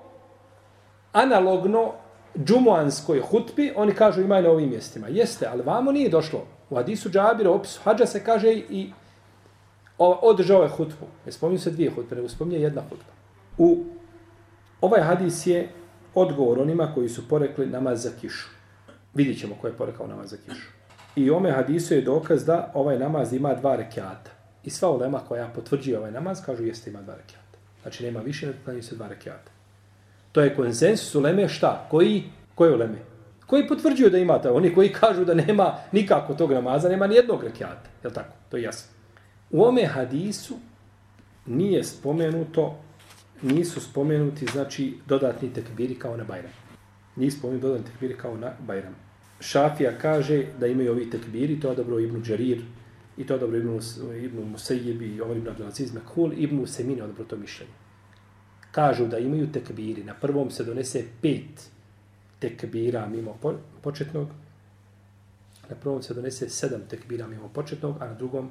analogno 1.11 1.93
džumuanskoj 2.37 3.19
hutbi, 3.19 3.73
oni 3.75 3.93
kažu 3.93 4.21
imaju 4.21 4.43
na 4.43 4.49
ovim 4.49 4.69
mjestima. 4.69 5.07
Jeste, 5.07 5.47
ali 5.51 5.63
vamo 5.63 5.91
nije 5.91 6.09
došlo. 6.09 6.45
U 6.69 6.75
hadisu 6.75 7.09
Džabira, 7.09 7.51
opisu 7.51 7.79
hađa 7.83 8.05
se 8.05 8.23
kaže 8.23 8.53
i 8.53 8.91
o- 9.97 10.19
održao 10.21 10.63
je 10.63 10.69
hutbu. 10.69 11.05
Ne 11.25 11.31
spominju 11.31 11.59
se 11.59 11.71
dvije 11.71 11.91
hutbe, 11.91 12.15
nego 12.15 12.29
spominje 12.29 12.59
jedna 12.59 12.81
hutba. 12.81 13.11
U 13.57 13.83
ovaj 14.81 15.01
hadis 15.01 15.47
je 15.47 15.69
odgovor 16.15 16.59
onima 16.59 16.91
koji 16.93 17.09
su 17.09 17.27
porekli 17.27 17.65
namaz 17.65 18.03
za 18.03 18.09
kišu. 18.21 18.47
Vidjet 19.13 19.39
ćemo 19.39 19.55
ko 19.61 19.67
je 19.67 19.73
porekao 19.73 20.07
namaz 20.07 20.29
za 20.29 20.37
kišu. 20.37 20.67
I 21.15 21.29
ome 21.29 21.51
hadisu 21.51 21.93
je 21.93 22.01
dokaz 22.01 22.45
da 22.45 22.71
ovaj 22.73 22.99
namaz 22.99 23.33
ima 23.33 23.53
dva 23.55 23.75
rekiata. 23.75 24.31
I 24.63 24.69
sva 24.69 24.89
ulema 24.91 25.19
koja 25.19 25.47
potvrđuje 25.55 25.97
ovaj 25.99 26.11
namaz 26.11 26.41
kažu 26.45 26.63
jeste 26.65 26.89
ima 26.89 27.01
dva 27.01 27.15
rekiata. 27.15 27.57
Znači 27.81 28.03
nema 28.03 28.19
više, 28.19 28.47
ne 28.47 28.53
klanju 28.63 28.83
se 28.83 28.95
dva 28.95 29.07
rekiata. 29.07 29.51
To 30.31 30.41
je 30.41 30.55
konsensus 30.55 31.15
uleme 31.15 31.47
šta? 31.49 31.87
Koji, 31.91 32.23
koji 32.55 32.73
uleme? 32.73 32.97
Koji 33.47 33.67
potvrđuju 33.67 34.09
da 34.09 34.17
imate? 34.17 34.49
Oni 34.49 34.73
koji 34.75 34.93
kažu 34.93 35.25
da 35.25 35.33
nema 35.33 35.73
nikako 35.91 36.33
tog 36.33 36.51
namaza, 36.51 36.89
nema 36.89 37.07
ni 37.07 37.15
jednog 37.15 37.43
rekiata. 37.43 37.89
Je 38.03 38.13
tako? 38.13 38.33
To 38.49 38.57
je 38.57 38.63
jasno. 38.63 38.96
U 39.51 39.63
ome 39.63 39.85
hadisu 39.85 40.55
nije 41.45 41.83
spomenuto, 41.83 42.79
nisu 43.41 43.81
spomenuti, 43.81 44.45
znači, 44.45 44.97
dodatni 45.07 45.53
tekbiri 45.53 45.95
kao 45.95 46.17
na 46.17 46.23
Bajram. 46.23 46.51
Nije 47.15 47.31
spomenuti 47.31 47.67
dodatni 47.67 47.85
tekbiri 47.85 48.17
kao 48.17 48.37
na 48.37 48.51
Bajram. 48.67 48.95
Šafija 49.39 49.97
kaže 49.97 50.45
da 50.59 50.67
imaju 50.67 50.91
ovi 50.91 51.09
tekbiri, 51.09 51.59
to 51.59 51.69
je 51.69 51.75
dobro 51.75 51.99
Ibnu 51.99 52.19
Đarir, 52.19 52.61
i 53.17 53.25
to 53.25 53.33
je 53.33 53.39
dobro 53.39 53.57
Ibnu, 53.57 53.79
Ibnu 54.23 54.45
Musejib 54.45 55.01
i 55.01 55.21
Omar 55.21 55.37
Ibn 55.37 55.47
Abdelaziz 55.47 55.93
Mekhul, 55.93 56.33
Ibnu 56.33 56.67
Semin 56.67 56.97
je 56.97 57.03
odobro 57.03 57.23
to 57.23 57.37
mišljenje. 57.37 57.71
Kažu 58.71 59.07
da 59.07 59.17
imaju 59.17 59.51
tekbiri, 59.51 60.03
na 60.03 60.13
prvom 60.13 60.51
se 60.51 60.63
donese 60.63 61.03
pet 61.21 61.69
tekbira 62.39 63.07
mimo 63.07 63.37
početnog, 63.81 64.27
na 65.69 65.75
prvom 65.75 66.03
se 66.03 66.13
donese 66.13 66.49
sedam 66.49 66.81
tekbira 66.89 67.27
mimo 67.27 67.49
početnog, 67.49 67.95
a 67.99 68.05
na 68.05 68.13
drugom 68.13 68.49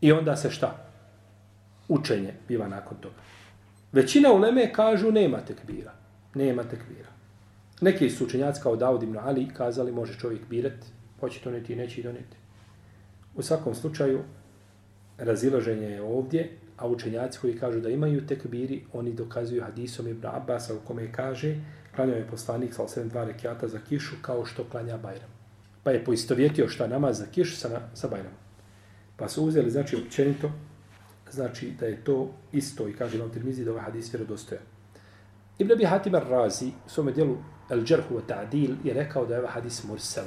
i 0.00 0.12
onda 0.12 0.36
se 0.36 0.50
šta? 0.50 0.76
Učenje 1.88 2.34
biva 2.48 2.68
nakon 2.68 2.96
toga. 3.00 3.14
Većina 3.92 4.32
uleme 4.32 4.72
kažu 4.72 5.12
nema 5.12 5.40
tekbira. 5.40 5.92
Nema 6.34 6.62
tekbira. 6.62 7.08
Neki 7.80 8.10
su 8.10 8.24
učenjaci 8.24 8.62
kao 8.62 8.76
Davud 8.76 9.02
ibn 9.02 9.18
Ali 9.18 9.48
kazali 9.48 9.92
može 9.92 10.18
čovjek 10.18 10.48
birati, 10.48 10.86
hoće 11.20 11.40
doneti 11.44 11.72
i 11.72 11.76
neće 11.76 12.02
doneti. 12.02 12.36
U 13.34 13.42
svakom 13.42 13.74
slučaju, 13.74 14.22
razilaženje 15.18 15.86
je 15.86 16.02
ovdje, 16.02 16.50
a 16.76 16.88
učenjaci 16.88 17.38
koji 17.38 17.58
kažu 17.58 17.80
da 17.80 17.88
imaju 17.88 18.26
tekbiri, 18.26 18.84
oni 18.92 19.12
dokazuju 19.12 19.62
hadisom 19.62 20.08
Ibn 20.08 20.26
Abbasa 20.26 20.74
u 20.74 20.80
kome 20.86 21.12
kaže 21.12 21.56
Klanjao 21.96 22.16
je 22.16 22.26
poslanik 22.30 22.74
sa 22.74 22.82
osam 22.82 23.08
dva 23.08 23.24
rekiata 23.24 23.68
za 23.68 23.78
kišu 23.88 24.14
kao 24.22 24.44
što 24.44 24.64
klanja 24.64 24.96
Bajram. 24.96 25.30
Pa 25.82 25.90
je 25.90 26.04
poistovjetio 26.04 26.68
šta 26.68 26.86
namaz 26.86 27.18
za 27.18 27.26
kišu 27.26 27.56
sa, 27.56 27.80
sa 27.94 28.08
Bajramom. 28.08 28.45
Pa 29.16 29.28
su 29.28 29.44
uzeli, 29.44 29.70
znači, 29.70 29.96
općenito, 29.96 30.50
znači 31.30 31.70
da 31.80 31.86
je 31.86 32.04
to 32.04 32.30
isto 32.52 32.88
i 32.88 32.92
kaže 32.92 33.18
vam 33.18 33.30
Tirmizi 33.30 33.64
da 33.64 33.70
ovaj 33.70 33.82
hadis 33.82 34.14
vjerodostojan. 34.14 34.64
Ibn 35.58 35.72
Abi 35.72 35.84
Hatim 35.84 36.12
al-Razi 36.12 36.68
u 36.86 36.88
svome 36.88 37.12
dijelu 37.12 37.36
El 37.70 37.84
Džerhu 37.84 38.14
wa 38.14 38.20
Ta'dil 38.28 38.74
je 38.84 38.94
rekao 38.94 39.26
da 39.26 39.34
je 39.34 39.40
ovaj 39.40 39.52
hadis 39.52 39.84
mursel. 39.84 40.24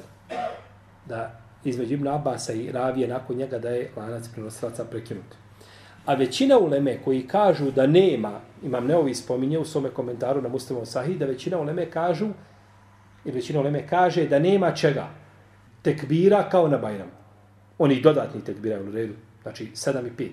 Da 1.05 1.41
između 1.63 1.93
Ibn 1.93 2.07
Abasa 2.07 2.53
i 2.53 2.71
Ravije 2.71 3.07
nakon 3.07 3.37
njega 3.37 3.59
da 3.59 3.69
je 3.69 3.91
lanac 3.95 4.27
prenosilaca 4.27 4.85
prekinut. 4.85 5.35
A 6.05 6.13
većina 6.13 6.57
uleme 6.57 6.97
koji 7.03 7.27
kažu 7.27 7.71
da 7.71 7.87
nema, 7.87 8.39
imam 8.63 8.85
neovi 8.85 9.15
spominje 9.15 9.59
u 9.59 9.65
svome 9.65 9.89
komentaru 9.89 10.41
na 10.41 10.49
Muslimom 10.49 10.85
Sahih, 10.85 11.19
da 11.19 11.25
većina 11.25 11.59
uleme 11.59 11.91
kažu, 11.91 12.29
i 13.25 13.31
većina 13.31 13.59
uleme 13.59 13.87
kaže 13.87 14.27
da 14.27 14.39
nema 14.39 14.71
čega 14.71 15.07
tekbira 15.81 16.49
kao 16.49 16.67
na 16.67 16.77
Bajram. 16.77 17.18
Oni 17.79 18.01
dodatni 18.01 18.43
tekbira 18.43 18.81
u 18.81 18.91
redu, 18.91 19.13
znači 19.43 19.71
7 19.75 20.07
i 20.07 20.11
5. 20.17 20.29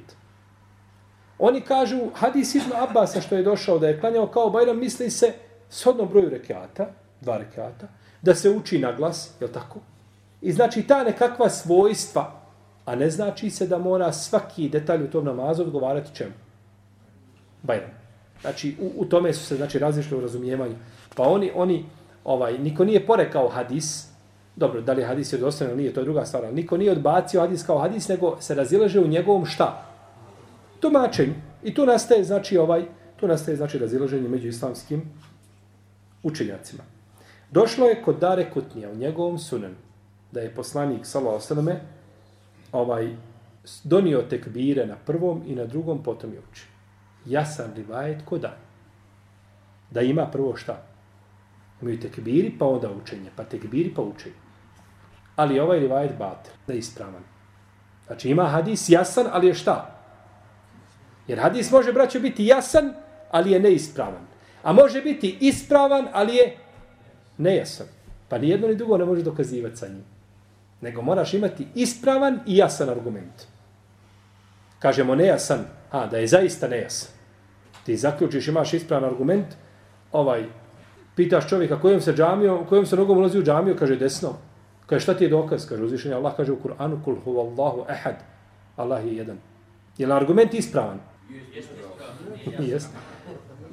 Oni 1.38 1.60
kažu, 1.60 2.00
hadis 2.14 2.54
Ibn 2.54 2.72
Abbasa 2.76 3.20
što 3.20 3.36
je 3.36 3.42
došao 3.42 3.78
da 3.78 3.88
je 3.88 4.00
klanjao 4.00 4.26
kao 4.26 4.50
Bajram, 4.50 4.78
misli 4.78 5.10
se 5.10 5.32
s 5.70 5.86
odnom 5.86 6.08
broju 6.08 6.30
rekiata, 6.30 6.86
dva 7.20 7.38
rekiata, 7.38 7.88
da 8.22 8.34
se 8.34 8.50
uči 8.50 8.78
na 8.78 8.92
glas, 8.92 9.30
je 9.40 9.52
tako? 9.52 9.80
I 10.42 10.52
znači 10.52 10.82
ta 10.82 11.04
nekakva 11.04 11.50
svojstva, 11.50 12.40
a 12.84 12.94
ne 12.94 13.10
znači 13.10 13.50
se 13.50 13.66
da 13.66 13.78
mora 13.78 14.12
svaki 14.12 14.68
detalj 14.68 15.04
u 15.04 15.10
tom 15.10 15.24
namazu 15.24 15.62
odgovarati 15.62 16.14
čemu? 16.14 16.32
Bajram. 17.62 17.90
Znači, 18.40 18.76
u, 18.80 18.92
u 18.96 19.04
tome 19.04 19.32
su 19.32 19.46
se 19.46 19.56
znači, 19.56 19.78
različili 19.78 20.18
u 20.18 20.22
razumijevanju. 20.22 20.74
Pa 21.14 21.22
oni, 21.22 21.50
oni, 21.54 21.84
ovaj, 22.24 22.58
niko 22.58 22.84
nije 22.84 23.06
porekao 23.06 23.48
hadis, 23.48 24.08
dobro, 24.56 24.80
da 24.80 24.92
li 24.92 25.02
je 25.02 25.06
hadis 25.06 25.32
je 25.32 25.38
dostojno 25.38 25.74
nije, 25.74 25.94
to 25.94 26.00
je 26.00 26.04
druga 26.04 26.24
stvar, 26.24 26.44
ali 26.44 26.54
niko 26.54 26.76
nije 26.76 26.92
odbacio 26.92 27.40
hadis 27.40 27.66
kao 27.66 27.78
hadis, 27.78 28.08
nego 28.08 28.36
se 28.40 28.54
razilaže 28.54 29.00
u 29.00 29.08
njegovom 29.08 29.46
šta? 29.46 29.82
Tumačenju. 30.80 31.34
I 31.62 31.74
tu 31.74 31.86
nastaje, 31.86 32.24
znači, 32.24 32.58
ovaj, 32.58 32.84
tu 33.16 33.28
nastaje, 33.28 33.56
znači, 33.56 33.78
razilaženje 33.78 34.28
među 34.28 34.48
islamskim 34.48 35.02
učenjacima. 36.22 36.82
Došlo 37.50 37.86
je 37.86 38.02
kod 38.02 38.18
Dare 38.18 38.50
Kutnija 38.50 38.90
u 38.90 38.96
njegovom 38.96 39.38
sunenu 39.38 39.74
da 40.32 40.40
je 40.40 40.54
poslanik 40.54 41.06
sallallahu 41.06 41.44
alejhi 41.50 41.80
ovaj 42.72 43.16
donio 43.84 44.22
tekbire 44.22 44.86
na 44.86 44.96
prvom 45.06 45.42
i 45.46 45.54
na 45.54 45.64
drugom 45.64 46.02
potom 46.02 46.32
je 46.32 46.40
uči. 46.50 46.66
Jasan 47.26 47.74
rivajet 47.76 48.22
ko 48.24 48.38
da. 48.38 48.56
Da 49.90 50.00
ima 50.00 50.26
prvo 50.26 50.56
šta? 50.56 50.82
Imaju 51.82 52.00
tekbiri 52.00 52.52
pa 52.58 52.66
onda 52.66 52.90
učenje, 52.90 53.30
pa 53.36 53.44
tekbiri 53.44 53.94
pa 53.94 54.02
učenje. 54.02 54.45
Ali 55.36 55.60
ovaj 55.60 55.78
rivajet 55.78 56.18
batel, 56.18 56.52
da 56.66 56.72
je 56.72 56.78
ispravan. 56.78 57.22
Znači 58.06 58.30
ima 58.30 58.44
hadis 58.44 58.88
jasan, 58.88 59.26
ali 59.32 59.46
je 59.46 59.54
šta? 59.54 59.96
Jer 61.28 61.38
hadis 61.38 61.70
može, 61.70 61.92
braćo, 61.92 62.20
biti 62.20 62.46
jasan, 62.46 62.94
ali 63.30 63.50
je 63.50 63.60
neispravan. 63.60 64.26
A 64.62 64.72
može 64.72 65.02
biti 65.02 65.36
ispravan, 65.40 66.08
ali 66.12 66.34
je 66.34 66.56
nejasan. 67.38 67.86
Pa 68.28 68.38
ni 68.38 68.48
jedno 68.48 68.68
ni 68.68 68.74
drugo 68.74 68.96
ne 68.96 69.04
može 69.04 69.22
dokazivati 69.22 69.76
sa 69.76 69.88
njim. 69.88 70.04
Nego 70.80 71.02
moraš 71.02 71.34
imati 71.34 71.66
ispravan 71.74 72.40
i 72.46 72.56
jasan 72.56 72.90
argument. 72.90 73.46
Kažemo 74.78 75.14
nejasan, 75.14 75.64
a 75.90 76.06
da 76.06 76.18
je 76.18 76.26
zaista 76.26 76.68
nejasan. 76.68 77.10
Ti 77.86 77.96
zaključiš, 77.96 78.48
imaš 78.48 78.74
ispravan 78.74 79.04
argument, 79.04 79.46
ovaj, 80.12 80.44
pitaš 81.16 81.48
čovjeka 81.48 81.80
kojom 81.80 82.00
se 82.00 82.12
džamio, 82.12 82.64
kojom 82.68 82.86
se 82.86 82.96
nogom 82.96 83.18
ulazi 83.18 83.38
u 83.38 83.42
džamiju, 83.42 83.76
kaže 83.78 83.96
desno. 83.96 84.34
Kaže 84.86 85.02
šta 85.02 85.14
ti 85.14 85.24
je 85.24 85.30
dokaz? 85.30 85.68
Kaže 85.68 85.84
uzvišenje, 85.84 86.14
Allah 86.14 86.36
kaže 86.36 86.52
u 86.52 86.58
Kur'anu, 86.62 87.04
kul 87.04 87.16
hu 87.24 87.38
Allahu 87.38 87.86
ehad. 87.90 88.16
Allah 88.76 89.06
je 89.06 89.16
jedan. 89.16 89.38
Je 89.98 90.06
li 90.06 90.12
argument 90.12 90.54
ispravan? 90.54 91.00
Jeste. 92.58 92.96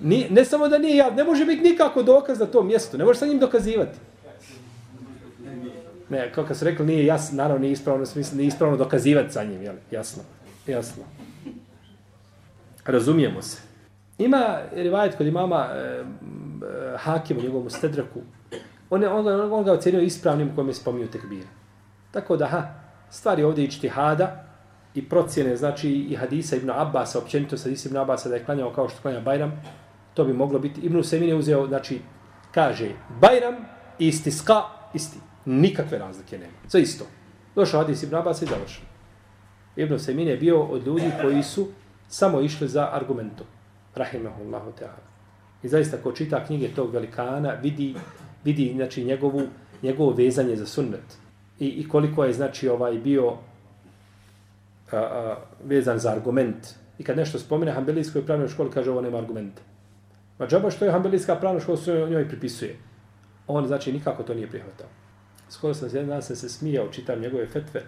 Ni, 0.02 0.28
ne 0.30 0.45
samo 0.45 0.67
da 0.67 0.78
nije 0.78 0.95
jav, 0.97 1.15
ne 1.15 1.23
može 1.23 1.45
biti 1.45 1.63
nikako 1.63 2.04
dokaz 2.04 2.38
za 2.38 2.45
to 2.45 2.63
mjesto, 2.63 2.97
ne 2.97 3.06
može 3.06 3.19
sa 3.19 3.26
njim 3.26 3.39
dokazivati. 3.39 3.97
Ne, 6.10 6.32
kao 6.32 6.45
kad 6.45 6.58
su 6.58 6.65
rekli, 6.65 6.86
nije 6.86 7.06
jasno, 7.06 7.38
naravno 7.38 7.62
nije 7.62 7.71
ispravno, 7.71 8.06
smisli, 8.06 8.38
nije 8.38 8.47
ispravno 8.47 8.78
dokazivati 8.78 9.34
sa 9.34 9.43
njim, 9.43 9.63
jel? 9.63 9.76
Jasno, 9.91 10.23
jasno. 10.67 11.04
Razumijemo 12.86 13.41
se. 13.41 13.62
Ima 14.17 14.60
rivajet 14.71 15.15
kod 15.15 15.28
imama 15.28 15.69
e, 15.73 16.04
Hakim 16.97 17.38
u 17.38 17.41
njegovom 17.41 17.69
stedraku. 17.69 18.19
On, 18.93 19.01
je, 19.01 19.10
on, 19.10 19.27
on, 19.27 19.53
on 19.53 19.63
ga 19.63 19.71
ocenio 19.71 20.01
ispravnim 20.01 20.51
u 20.58 20.67
je 20.67 20.73
spominio 20.73 21.08
tekbir. 21.08 21.45
Tako 22.12 22.38
da, 22.38 22.47
ha, 22.47 22.73
stvari 23.10 23.43
ovdje 23.43 23.63
ići 23.65 23.89
hada 23.89 24.45
i 24.95 25.10
procjene, 25.10 25.56
znači 25.58 25.89
i 25.89 26.15
hadisa 26.15 26.56
Ibn 26.56 26.69
Abbas, 26.69 27.15
općenito 27.15 27.58
sa 27.58 27.63
hadisa 27.63 27.89
Ibn 27.89 27.97
Abbas 27.97 28.25
da 28.25 28.36
je 28.36 28.45
klanjao 28.45 28.73
kao 28.73 28.89
što 28.89 29.01
klanja 29.01 29.19
Bajram, 29.19 29.62
to 30.13 30.25
bi 30.25 30.34
moglo 30.34 30.60
biti. 30.60 30.82
Ibn 30.82 31.03
Semin 31.03 31.29
je 31.29 31.36
uzeo, 31.36 31.67
znači, 31.67 32.01
kaže, 32.51 32.91
Bajram 33.21 33.56
isti 33.99 34.32
ska, 34.32 34.62
isti. 34.93 35.17
Nikakve 35.45 35.97
razlike 35.97 36.38
nema. 36.38 36.53
Za 36.67 36.79
isto. 36.79 37.06
Došao 37.56 37.82
Hadis 37.82 38.03
Ibn 38.03 38.15
Abbas 38.15 38.41
i 38.41 38.45
završeno. 38.45 38.88
Ibn 39.75 39.99
Semin 39.99 40.27
je 40.27 40.38
bio 40.38 40.62
od 40.62 40.86
ljudi 40.88 41.12
koji 41.21 41.43
su 41.43 41.67
samo 42.08 42.41
išli 42.41 42.67
za 42.67 42.89
argumentom. 42.91 43.47
Rahimahullahu 43.95 44.71
ta'ala. 44.79 45.03
I 45.63 45.67
zaista 45.67 45.97
ko 45.97 46.12
čita 46.12 46.45
knjige 46.45 46.67
tog 46.75 46.93
velikana 46.93 47.53
vidi, 47.62 47.95
vidi 48.43 48.73
znači, 48.75 49.03
njegovu, 49.03 49.41
njegovo 49.84 50.12
vezanje 50.12 50.56
za 50.56 50.65
sunnet. 50.65 51.17
I, 51.60 51.67
I 51.67 51.88
koliko 51.88 52.25
je 52.25 52.34
znači 52.34 52.69
ovaj 52.69 52.97
bio 52.97 53.29
a, 54.91 54.97
a, 54.97 55.38
vezan 55.63 55.99
za 55.99 56.12
argument. 56.12 56.67
I 56.99 57.03
kad 57.03 57.17
nešto 57.17 57.39
spomene 57.39 57.71
Hanbelijskoj 57.71 58.25
pravnoj 58.25 58.47
školi, 58.47 58.71
kaže 58.71 58.91
ovo 58.91 59.01
nema 59.01 59.17
argumenta. 59.17 59.62
Ma 60.39 60.47
džaba 60.47 60.71
što 60.71 60.86
je 60.86 60.91
Hanbelijska 60.91 61.36
pravna 61.36 61.60
škola 61.60 61.77
se 61.77 62.08
njoj 62.10 62.27
pripisuje. 62.27 62.75
On 63.47 63.67
znači 63.67 63.93
nikako 63.93 64.23
to 64.23 64.34
nije 64.34 64.47
prihvatao 64.47 64.88
skoro 65.53 65.73
sam 65.73 65.89
jedan 65.93 66.10
dan 66.10 66.21
sam 66.21 66.36
se 66.36 66.49
smijao, 66.49 66.88
čitam 66.91 67.19
njegove 67.19 67.47
fetve 67.47 67.82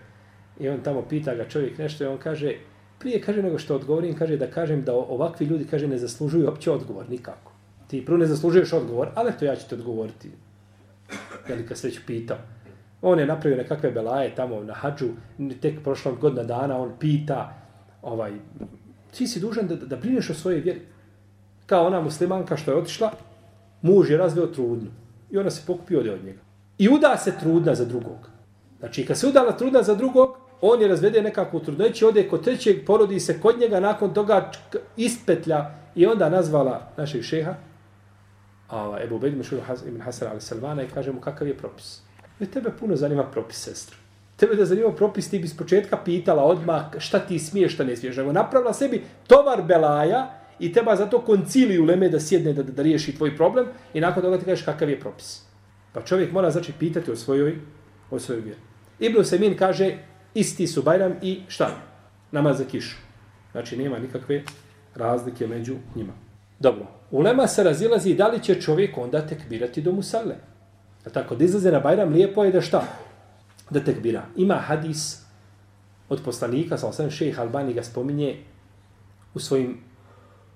i 0.60 0.70
on 0.70 0.80
tamo 0.84 1.02
pita 1.02 1.36
ga 1.36 1.48
čovjek 1.50 1.78
nešto 1.78 2.04
i 2.04 2.08
on 2.08 2.18
kaže, 2.18 2.54
prije 3.00 3.22
kaže 3.22 3.44
nego 3.44 3.58
što 3.58 3.76
odgovorim, 3.76 4.16
kaže 4.16 4.38
da 4.38 4.52
kažem 4.52 4.84
da 4.84 4.94
ovakvi 4.94 5.46
ljudi 5.46 5.66
kaže 5.66 5.88
ne 5.88 5.98
zaslužuju 5.98 6.50
opće 6.50 6.72
odgovor, 6.72 7.10
nikako. 7.10 7.52
Ti 7.88 8.06
prvo 8.06 8.18
ne 8.18 8.26
zaslužuješ 8.26 8.74
odgovor, 8.74 9.10
ali 9.16 9.32
to 9.40 9.46
ja 9.46 9.56
ću 9.56 9.70
ti 9.70 9.76
odgovoriti. 9.76 10.32
Jel 11.50 11.68
kad 11.68 11.78
se 11.78 11.88
već 11.88 12.00
pitao. 12.08 12.38
On 13.02 13.20
je 13.20 13.26
napravio 13.26 13.58
nekakve 13.58 13.92
belaje 13.92 14.36
tamo 14.36 14.64
na 14.64 14.74
hađu, 14.74 15.08
tek 15.62 15.84
prošlom 15.84 16.18
godina 16.22 16.44
dana, 16.44 16.78
on 16.78 16.92
pita, 17.00 17.54
ovaj, 18.02 18.32
ti 19.18 19.28
si 19.28 19.40
dužan 19.40 19.68
da, 19.68 19.76
da 19.76 19.96
brineš 19.96 20.30
o 20.30 20.34
svojoj 20.34 20.60
vjeri. 20.60 20.82
Kao 21.66 21.88
ona 21.88 22.02
muslimanka 22.02 22.58
što 22.58 22.72
je 22.72 22.78
otišla, 22.78 23.12
muž 23.82 24.10
je 24.10 24.18
razveo 24.18 24.48
trudnu. 24.48 24.92
I 25.32 25.38
ona 25.38 25.50
se 25.50 25.64
pokupio 25.68 26.00
od 26.00 26.26
njega. 26.26 26.40
I 26.78 26.90
uda 26.90 27.18
se 27.18 27.34
trudna 27.40 27.76
za 27.76 27.86
drugog. 27.86 28.30
Znači, 28.80 29.06
kad 29.06 29.18
se 29.18 29.28
udala 29.28 29.52
trudna 29.52 29.84
za 29.84 29.96
drugog, 29.96 30.38
on 30.62 30.82
je 30.82 30.88
razvede 30.88 31.22
nekakvu 31.22 31.60
trudnoću, 31.60 32.08
ode 32.08 32.28
kod 32.28 32.44
trećeg, 32.44 32.86
porodi 32.86 33.20
se 33.20 33.40
kod 33.42 33.60
njega, 33.60 33.80
nakon 33.80 34.14
toga 34.14 34.52
ispetlja 34.98 35.72
i 35.96 36.06
onda 36.06 36.30
nazvala 36.30 36.92
našeg 36.98 37.24
šeha, 37.24 37.56
a 38.70 38.98
Ebu 39.04 39.20
Bedi 39.20 39.36
Mešuru 39.36 39.62
ibn 39.88 40.02
Hasan 40.02 40.28
ali 40.32 40.42
Salvana 40.42 40.84
i 40.84 40.88
kaže 40.88 41.12
mu 41.12 41.22
kakav 41.22 41.48
je 41.48 41.58
propis. 41.58 42.02
Jer 42.40 42.50
tebe 42.50 42.72
puno 42.80 42.96
zanima 42.96 43.24
propis, 43.24 43.58
sestra. 43.58 43.98
Tebe 44.36 44.56
da 44.56 44.66
zanima 44.66 44.92
propis, 44.92 45.30
ti 45.30 45.40
bi 45.40 45.48
s 45.48 45.58
početka 45.58 45.98
pitala 45.98 46.44
odmah 46.44 46.86
šta 46.98 47.20
ti 47.20 47.40
smiješ, 47.40 47.74
šta 47.74 47.84
ne 47.84 47.96
smiješ. 47.96 48.18
Nego 48.18 48.32
napravila 48.32 48.74
sebi 48.74 49.04
tovar 49.28 49.62
belaja 49.64 50.40
i 50.60 50.74
treba 50.74 50.96
zato 50.96 51.22
konciliju 51.22 51.86
leme 51.86 52.10
da 52.10 52.20
sjedne 52.20 52.54
da, 52.54 52.64
da, 52.64 52.72
da 52.72 52.84
riješi 52.84 53.16
tvoj 53.16 53.36
problem 53.38 53.68
i 53.94 54.02
nakon 54.02 54.24
toga 54.24 54.38
ti 54.38 54.46
kažeš 54.46 54.66
kakav 54.66 54.90
je 54.90 55.00
propis. 55.00 55.42
Pa 55.94 56.02
čovjek 56.02 56.32
mora 56.32 56.52
znači 56.52 56.74
pitati 56.80 57.12
o 57.12 57.16
svojoj 57.16 57.56
o 58.12 58.20
svojoj 58.20 58.42
vjeri. 58.42 58.60
Ibn 59.00 59.24
Semin 59.24 59.58
kaže 59.58 59.98
isti 60.34 60.68
su 60.68 60.84
Bajram 60.84 61.14
i 61.22 61.42
šta? 61.48 61.70
Namaz 62.32 62.58
za 62.58 62.64
kišu. 62.64 62.98
Znači 63.52 63.78
nema 63.78 64.00
nikakve 64.00 64.44
razlike 64.96 65.48
među 65.48 65.76
njima. 65.96 66.14
Dobro. 66.60 66.86
Ulema 67.12 67.48
se 67.48 67.64
razilazi 67.64 68.16
da 68.16 68.28
li 68.28 68.44
će 68.44 68.62
čovjek 68.62 68.98
onda 68.98 69.28
tekbirati 69.28 69.82
do 69.82 69.92
Musale. 69.92 70.36
A 71.06 71.10
tako, 71.10 71.36
da 71.36 71.44
izlaze 71.44 71.72
na 71.72 71.80
Bajram, 71.80 72.14
lijepo 72.14 72.44
je 72.44 72.52
da 72.52 72.62
šta? 72.62 72.84
Da 73.70 73.80
tekbira. 73.80 74.24
Ima 74.36 74.56
hadis 74.56 75.22
od 76.10 76.22
poslanika, 76.26 76.78
sa 76.78 76.88
osam 76.88 77.12
šejih 77.12 77.40
Albani 77.40 77.74
ga 77.74 77.84
spominje 77.84 78.38
u 79.34 79.40
svojim 79.40 79.78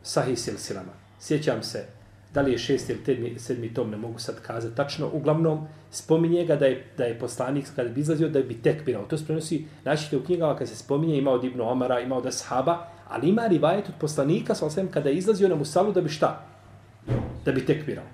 sahih 0.03 0.39
silsilama. 0.39 0.91
Sjećam 1.19 1.63
se, 1.63 1.85
da 2.33 2.41
li 2.41 2.51
je 2.51 2.57
šest 2.57 2.89
ili 2.89 3.03
tedmi, 3.03 3.39
sedmi 3.39 3.73
tom, 3.73 3.89
ne 3.91 3.97
mogu 3.97 4.19
sad 4.19 4.41
kazati 4.41 4.75
tačno, 4.75 5.09
uglavnom 5.13 5.67
spominje 5.91 6.45
ga 6.45 6.55
da 6.55 6.65
je, 6.65 6.85
da 6.97 7.03
je 7.03 7.19
poslanik 7.19 7.65
kada 7.75 7.89
bi 7.89 8.01
izlazio 8.01 8.29
da 8.29 8.41
bi 8.41 8.61
tekbirao. 8.61 9.05
To 9.05 9.17
se 9.17 9.25
prenosi 9.25 9.65
našite 9.85 10.17
u 10.17 10.23
knjigama 10.23 10.55
kad 10.55 10.69
se 10.69 10.75
spominje 10.75 11.17
imao 11.17 11.33
od 11.33 11.43
Ibnu 11.43 11.69
Omara, 11.69 11.99
imao 11.99 12.21
da 12.21 12.31
sahaba, 12.31 12.87
ali 13.09 13.29
ima 13.29 13.47
rivajet 13.47 13.89
od 13.89 13.95
poslanika, 13.99 14.55
sa 14.55 14.65
osvijem, 14.65 14.91
kada 14.91 15.09
je 15.09 15.15
izlazio 15.15 15.49
na 15.49 15.55
Musalu 15.55 15.91
da 15.91 16.01
bi 16.01 16.09
šta? 16.09 16.45
Da 17.45 17.51
bi 17.51 17.65
tekbirao. 17.65 18.05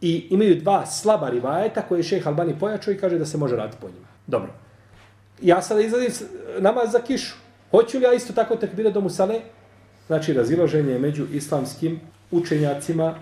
I 0.00 0.26
imaju 0.30 0.60
dva 0.60 0.86
slaba 0.86 1.30
rivajeta 1.30 1.82
koje 1.82 1.98
je 1.98 2.02
šejh 2.02 2.26
Albani 2.26 2.58
pojačao 2.58 2.94
i 2.94 2.98
kaže 2.98 3.18
da 3.18 3.26
se 3.26 3.38
može 3.38 3.56
raditi 3.56 3.78
po 3.80 3.88
njima. 3.88 4.06
Dobro. 4.26 4.52
Ja 5.42 5.62
sada 5.62 5.80
izlazim 5.80 6.28
namaz 6.58 6.92
za 6.92 6.98
kišu. 6.98 7.36
Hoću 7.70 7.98
li 7.98 8.04
ja 8.04 8.12
isto 8.12 8.32
tako 8.32 8.56
tekbira 8.56 8.90
do 8.90 9.00
Musale? 9.00 9.40
Znači, 10.06 10.32
raziloženje 10.32 10.98
među 10.98 11.26
islamskim 11.32 12.00
učenjacima 12.30 13.14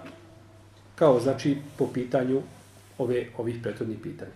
kao 0.95 1.21
znači 1.21 1.57
po 1.77 1.87
pitanju 1.95 2.43
ove 2.99 3.27
ovih 3.39 3.57
prethodnih 3.63 3.99
pitanja. 4.03 4.31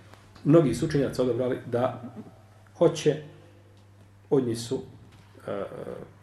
Mnogi 0.44 0.74
su 0.74 0.87
učenjaci 0.87 1.22
odobrali 1.22 1.59
da 1.66 2.02
hoće 2.78 3.16
od 4.31 4.46
njih 4.46 4.59
su 4.59 4.83
uh, 5.46 5.52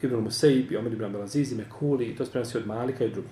Ibn 0.02 0.16
Musaib, 0.16 0.72
Omer 0.80 0.94
Ibn 0.94 1.06
Abdelaziz, 1.06 1.54
Mekuli, 1.54 2.06
i 2.06 2.16
to 2.16 2.26
se 2.26 2.32
prenosi 2.32 2.58
od 2.58 2.68
Malika 2.68 3.06
i 3.06 3.12
drugih. 3.12 3.32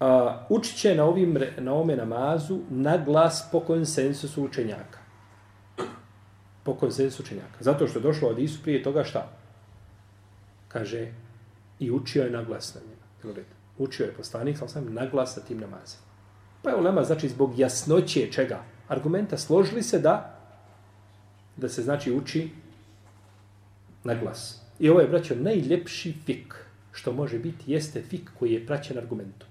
Uh, 0.00 0.06
učit 0.48 0.76
će 0.76 0.94
na, 0.94 1.04
ovim, 1.04 1.38
na 1.58 1.74
ome 1.74 1.96
namazu 1.96 2.60
na 2.70 2.96
glas 3.04 3.48
po 3.52 3.60
konsensusu 3.60 4.44
učenjaka. 4.44 4.98
Po 6.62 6.74
konsensusu 6.74 7.22
učenjaka. 7.22 7.56
Zato 7.60 7.86
što 7.86 7.98
je 7.98 8.02
došlo 8.02 8.28
od 8.28 8.38
Isu 8.38 8.62
prije 8.62 8.82
toga 8.82 9.04
šta? 9.04 9.28
Kaže, 10.68 11.12
i 11.78 11.90
učio 11.90 12.24
je 12.24 12.30
na 12.30 12.42
glas 12.42 12.74
na 12.74 12.80
njima. 12.80 13.44
Učio 13.78 14.06
je 14.06 14.12
poslanik, 14.12 14.58
sam 14.58 14.68
sam 14.68 14.94
na 14.94 15.06
glas 15.06 15.36
na 15.36 15.42
tim 15.42 15.60
namazima. 15.60 16.02
Pa 16.62 16.70
je 16.70 16.76
ulema, 16.76 17.04
znači, 17.04 17.28
zbog 17.28 17.58
jasnoće 17.58 18.32
čega? 18.32 18.62
Argumenta 18.88 19.36
složili 19.36 19.82
se 19.82 19.98
da 19.98 20.36
da 21.56 21.68
se, 21.68 21.82
znači, 21.82 22.12
uči 22.12 22.50
na 24.04 24.14
glas. 24.14 24.59
I 24.80 24.88
ovo 24.88 25.00
je, 25.00 25.08
braćo, 25.08 25.34
najljepši 25.34 26.14
fik 26.26 26.54
što 26.92 27.12
može 27.12 27.38
biti, 27.38 27.72
jeste 27.72 28.02
fik 28.02 28.30
koji 28.38 28.52
je 28.52 28.66
praćen 28.66 28.98
argumentom. 28.98 29.48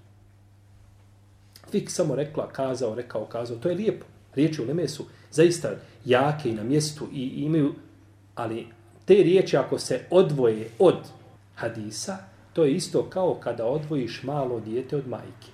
Fik 1.70 1.90
samo 1.90 2.14
rekla, 2.14 2.48
kazao, 2.52 2.94
rekao, 2.94 3.24
kazao, 3.24 3.56
to 3.56 3.68
je 3.68 3.74
lijepo. 3.74 4.06
Riječi 4.34 4.62
u 4.62 4.64
Leme 4.64 4.88
su 4.88 5.04
zaista 5.30 5.70
jake 6.04 6.50
i 6.50 6.54
na 6.54 6.62
mjestu 6.62 7.08
i 7.12 7.22
i 7.22 7.44
imaju, 7.44 7.74
ali 8.34 8.66
te 9.04 9.14
riječi 9.14 9.56
ako 9.56 9.78
se 9.78 10.00
odvoje 10.10 10.68
od 10.78 10.96
hadisa, 11.54 12.16
to 12.52 12.64
je 12.64 12.72
isto 12.72 13.02
kao 13.10 13.34
kada 13.34 13.66
odvojiš 13.66 14.22
malo 14.22 14.60
dijete 14.60 14.96
od 14.96 15.08
majke. 15.08 15.50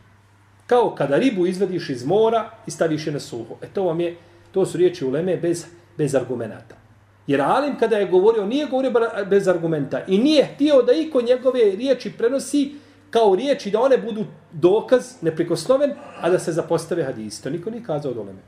Kao 0.66 0.94
kada 0.94 1.16
ribu 1.16 1.46
izvediš 1.46 1.90
iz 1.90 2.04
mora 2.04 2.50
i 2.66 2.70
staviš 2.70 3.06
je 3.06 3.12
na 3.12 3.20
suho. 3.20 3.54
E 3.62 3.66
to 3.66 3.84
vam 3.84 4.00
je, 4.00 4.16
to 4.52 4.66
su 4.66 4.78
riječi 4.78 5.04
u 5.04 5.10
Leme 5.10 5.36
bez, 5.36 5.64
bez 5.98 6.14
argumenta. 6.14 6.85
Jer 7.26 7.40
Alim 7.40 7.78
kada 7.78 7.96
je 7.96 8.06
govorio, 8.06 8.46
nije 8.46 8.66
govorio 8.66 8.92
bez 9.30 9.48
argumenta 9.48 10.04
i 10.08 10.18
nije 10.18 10.44
htio 10.44 10.82
da 10.82 10.92
iko 10.92 11.22
njegove 11.22 11.60
riječi 11.60 12.12
prenosi 12.18 12.74
kao 13.10 13.34
riječi 13.34 13.70
da 13.70 13.80
one 13.80 13.98
budu 13.98 14.24
dokaz 14.52 15.22
neprikosnoven, 15.22 15.92
a 16.20 16.30
da 16.30 16.38
se 16.38 16.52
zapostave 16.52 17.04
hadisi. 17.04 17.42
To 17.42 17.50
niko 17.50 17.70
nije 17.70 17.84
kazao 17.84 18.10
od 18.10 18.18
Oleme. 18.18 18.40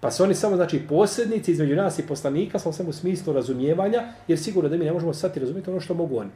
Pa 0.00 0.10
su 0.10 0.22
oni 0.22 0.34
samo, 0.34 0.56
znači, 0.56 0.82
posrednici 0.88 1.52
između 1.52 1.76
nas 1.76 1.98
i 1.98 2.06
poslanika, 2.06 2.58
samo 2.58 2.72
samo 2.72 2.88
u 2.90 2.92
smislu 2.92 3.32
razumijevanja, 3.32 4.02
jer 4.28 4.38
sigurno 4.38 4.68
da 4.68 4.76
mi 4.76 4.84
ne 4.84 4.92
možemo 4.92 5.14
sad 5.14 5.36
razumjeti 5.36 5.70
ono 5.70 5.80
što 5.80 5.94
mogu 5.94 6.18
oni. 6.18 6.30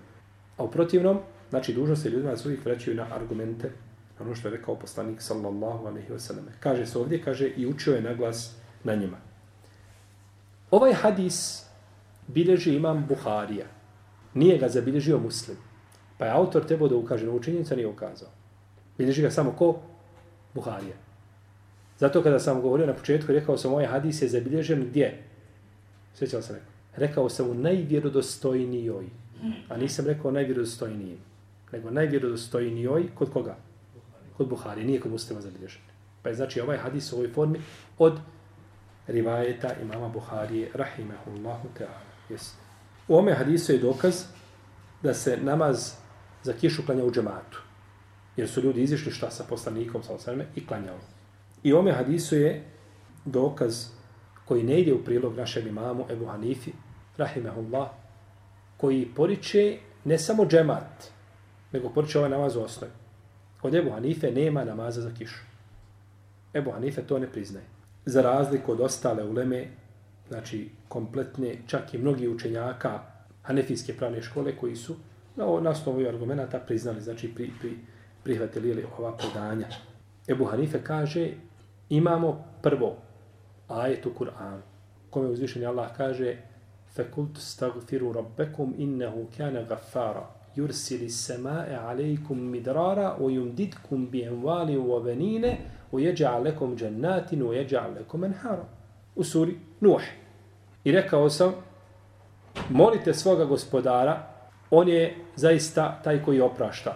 A 0.57 0.65
u 0.65 0.71
protivnom, 0.71 1.19
znači, 1.51 1.73
dužno 1.73 1.97
se 1.97 2.11
ljudima 2.11 2.35
da 2.35 2.43
uvijek 2.45 2.65
vraćaju 2.65 2.97
na 2.97 3.07
argumente, 3.15 3.71
na 4.19 4.27
ono 4.27 4.35
što 4.35 4.49
je 4.49 4.57
rekao 4.57 4.77
poslanik, 4.77 5.23
sallallahu 5.23 5.87
alaihi 5.87 6.09
wa 6.09 6.19
sallam. 6.19 6.47
Kaže 6.61 6.87
se 6.87 6.99
ovdje, 6.99 7.23
kaže, 7.23 7.49
i 7.49 7.67
učio 7.67 7.95
je 7.95 8.03
naglas 8.03 8.55
na 8.85 8.95
njima. 8.95 9.17
Ovaj 10.71 10.93
hadis 10.93 11.66
bilježi 12.29 12.75
imam 12.75 13.07
Buharija. 13.09 13.67
Nije 14.35 14.59
ga 14.59 14.69
zabilježio 14.69 15.19
muslim. 15.19 15.57
Pa 16.19 16.25
je 16.25 16.33
autor 16.33 16.65
trebao 16.65 16.89
da 16.89 16.97
ukaže 16.97 17.27
na 17.27 17.33
učinjenica, 17.33 17.77
nije 17.77 17.89
ukazao. 17.89 18.29
Bilježi 18.99 19.23
ga 19.23 19.31
samo 19.31 19.53
ko? 19.53 19.81
Buharija. 20.55 20.97
Zato 21.99 22.23
kada 22.23 22.39
sam 22.39 22.61
govorio 22.61 22.87
na 22.87 22.95
početku, 22.95 23.33
rekao 23.33 23.59
sam 23.59 23.73
ovaj 23.73 23.87
hadis 23.87 24.23
je 24.23 24.29
zabilježen 24.29 24.87
gdje? 24.89 25.23
Sjećao 26.15 26.43
sam 26.43 26.55
rekao. 26.55 26.73
Rekao 26.97 27.29
sam 27.29 27.51
u 27.51 27.55
najvjerodostojnijoj. 27.55 29.05
A 29.69 29.77
nisam 29.77 30.07
rekao 30.07 30.31
najvjerodostojnijim. 30.31 31.19
Nego 31.73 31.91
najvjerodostojnijoj 31.91 33.09
kod 33.15 33.33
koga? 33.33 33.57
Kod 34.37 34.49
Buhari, 34.49 34.85
nije 34.85 35.01
kod 35.01 35.12
muslima 35.12 35.41
zabilježen. 35.41 35.83
Pa 36.23 36.29
je 36.29 36.35
znači 36.35 36.61
ovaj 36.61 36.77
hadis 36.77 37.12
u 37.12 37.17
ovoj 37.17 37.29
formi 37.29 37.61
od 37.99 38.19
rivajeta 39.07 39.75
imama 39.83 40.09
Buharije, 40.09 40.71
rahimehullahu 40.75 41.69
ta'ala. 41.79 42.06
Yes. 42.31 42.53
U 43.09 43.17
ome 43.17 43.35
hadisu 43.35 43.73
je 43.73 43.79
dokaz 43.79 44.25
da 45.03 45.15
se 45.15 45.37
namaz 45.37 45.93
za 46.43 46.53
kišu 46.53 46.87
klanja 46.87 47.05
u 47.05 47.11
džematu. 47.11 47.62
Jer 48.37 48.49
su 48.49 48.62
ljudi 48.62 48.83
izišli 48.83 49.12
šta 49.12 49.31
sa 49.31 49.45
poslanikom 49.49 50.03
sa 50.03 50.15
osrme 50.15 50.47
i 50.55 50.67
klanjali. 50.67 51.01
I 51.62 51.73
ome 51.73 51.93
hadisu 51.93 52.37
je 52.37 52.65
dokaz 53.25 53.87
koji 54.45 54.62
ne 54.62 54.81
ide 54.81 54.95
u 54.95 55.05
prilog 55.05 55.37
našem 55.37 55.67
imamu 55.67 56.07
Ebu 56.11 56.27
Hanifi, 56.27 56.73
rahimahullah, 57.17 57.89
koji 58.77 59.09
poriče 59.17 59.79
ne 60.05 60.19
samo 60.19 60.47
džemat, 60.47 61.11
nego 61.73 61.89
poriče 61.89 62.19
ovaj 62.19 62.31
namaz 62.31 62.57
u 62.57 62.61
osnovi. 62.61 62.93
Kod 63.61 63.75
Ebu 63.75 63.91
Hanife 63.91 64.31
nema 64.31 64.65
namaza 64.65 65.01
za 65.01 65.11
kišu. 65.19 65.41
Ebu 66.55 66.71
Hanife 66.71 67.03
to 67.03 67.19
ne 67.19 67.33
priznaje. 67.33 67.67
Za 68.05 68.23
razliku 68.23 68.73
od 68.73 68.81
ostale 68.81 69.25
uleme, 69.25 69.67
znači 70.28 70.70
kompletne, 70.88 71.58
čak 71.68 71.94
i 71.94 71.98
mnogi 71.98 72.28
učenjaka 72.28 73.00
Hanefijske 73.42 73.94
pravne 73.94 74.22
škole 74.22 74.58
koji 74.58 74.76
su 74.76 74.96
na, 75.36 75.46
na 75.62 75.70
osnovu 75.70 75.96
ovih 75.98 76.08
argumenta 76.08 76.60
priznali, 76.60 77.02
znači 77.02 77.36
pri, 77.36 77.50
pri, 77.60 77.78
prihvatili 78.24 78.70
ili 78.70 78.86
ova 78.98 79.18
predanja. 79.18 79.68
Ebu 80.28 80.46
Hanife 80.46 80.84
kaže, 80.84 81.32
imamo 81.90 82.46
prvo 82.62 82.98
ajet 83.68 84.06
u 84.06 84.12
Kur'anu, 84.20 84.62
kome 85.10 85.28
uzvišeni 85.28 85.66
Allah 85.66 85.98
kaže 85.98 86.38
فَكُلْتُ 86.96 87.38
اسْتَغْفِرُوا 87.38 88.14
رَبَّكُمْ 88.14 88.68
إِنَّهُ 88.80 89.16
كَانَ 89.38 89.56
غَفَّارًا 89.58 90.26
يُرْسِلِ 90.58 91.02
السَّمَاءَ 91.04 91.74
عَلَيْكُمْ 91.74 92.38
مِدْرَارًا 92.52 93.18
وَيُمْدِدْكُمْ 93.22 94.00
بِأَمْوَالٍ 94.12 94.78
وَبَنِينَ 94.78 95.46
وَيَجْعَلْ 95.92 96.46
لَكُمْ 96.46 96.76
جَنَّاتٍ 96.76 97.34
وَيَجْعَلْ 97.34 97.96
لَكُمْ 97.96 98.24
أَنْهَارًا 98.24 98.66
U 99.16 99.24
suri 99.24 99.60
Nuh. 99.81 100.03
I 100.85 100.93
rekao 100.93 101.31
sam, 101.31 101.55
molite 102.71 103.15
svoga 103.15 103.45
gospodara, 103.45 104.27
on 104.71 104.89
je 104.89 105.17
zaista 105.37 106.01
taj 106.05 106.23
koji 106.23 106.41
oprašta. 106.41 106.95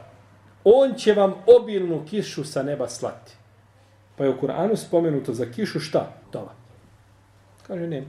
On 0.64 0.94
će 0.94 1.12
vam 1.12 1.34
obilnu 1.46 2.04
kišu 2.10 2.44
sa 2.44 2.62
neba 2.62 2.88
slati. 2.88 3.32
Pa 4.16 4.24
je 4.24 4.30
u 4.30 4.40
Kur'anu 4.40 4.76
spomenuto 4.76 5.34
za 5.34 5.46
kišu 5.46 5.80
šta? 5.80 6.12
Dova. 6.32 6.52
Kaže, 7.66 7.86
nema. 7.86 8.06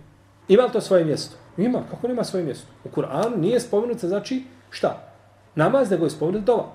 Ima 0.47 0.63
li 0.63 0.71
to 0.71 0.81
svoje 0.81 1.05
mjesto? 1.05 1.35
Ima. 1.57 1.83
Kako 1.91 2.07
nema 2.07 2.23
svoje 2.23 2.45
mjesto? 2.45 2.67
U 2.83 2.89
Kur'anu 2.89 3.37
nije 3.37 3.59
spomenuto 3.59 4.07
znači 4.07 4.43
šta? 4.69 5.13
Namaz, 5.55 5.91
nego 5.91 6.05
je 6.05 6.09
spomenuto 6.09 6.45
dova. 6.45 6.71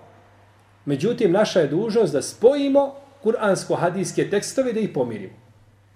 Međutim, 0.85 1.33
naša 1.33 1.61
je 1.61 1.69
dužnost 1.69 2.13
da 2.13 2.23
spojimo 2.23 2.95
kuransko-hadijske 3.25 4.31
tekstove 4.31 4.73
da 4.73 4.81
ih 4.81 4.91
pomirimo. 4.95 5.35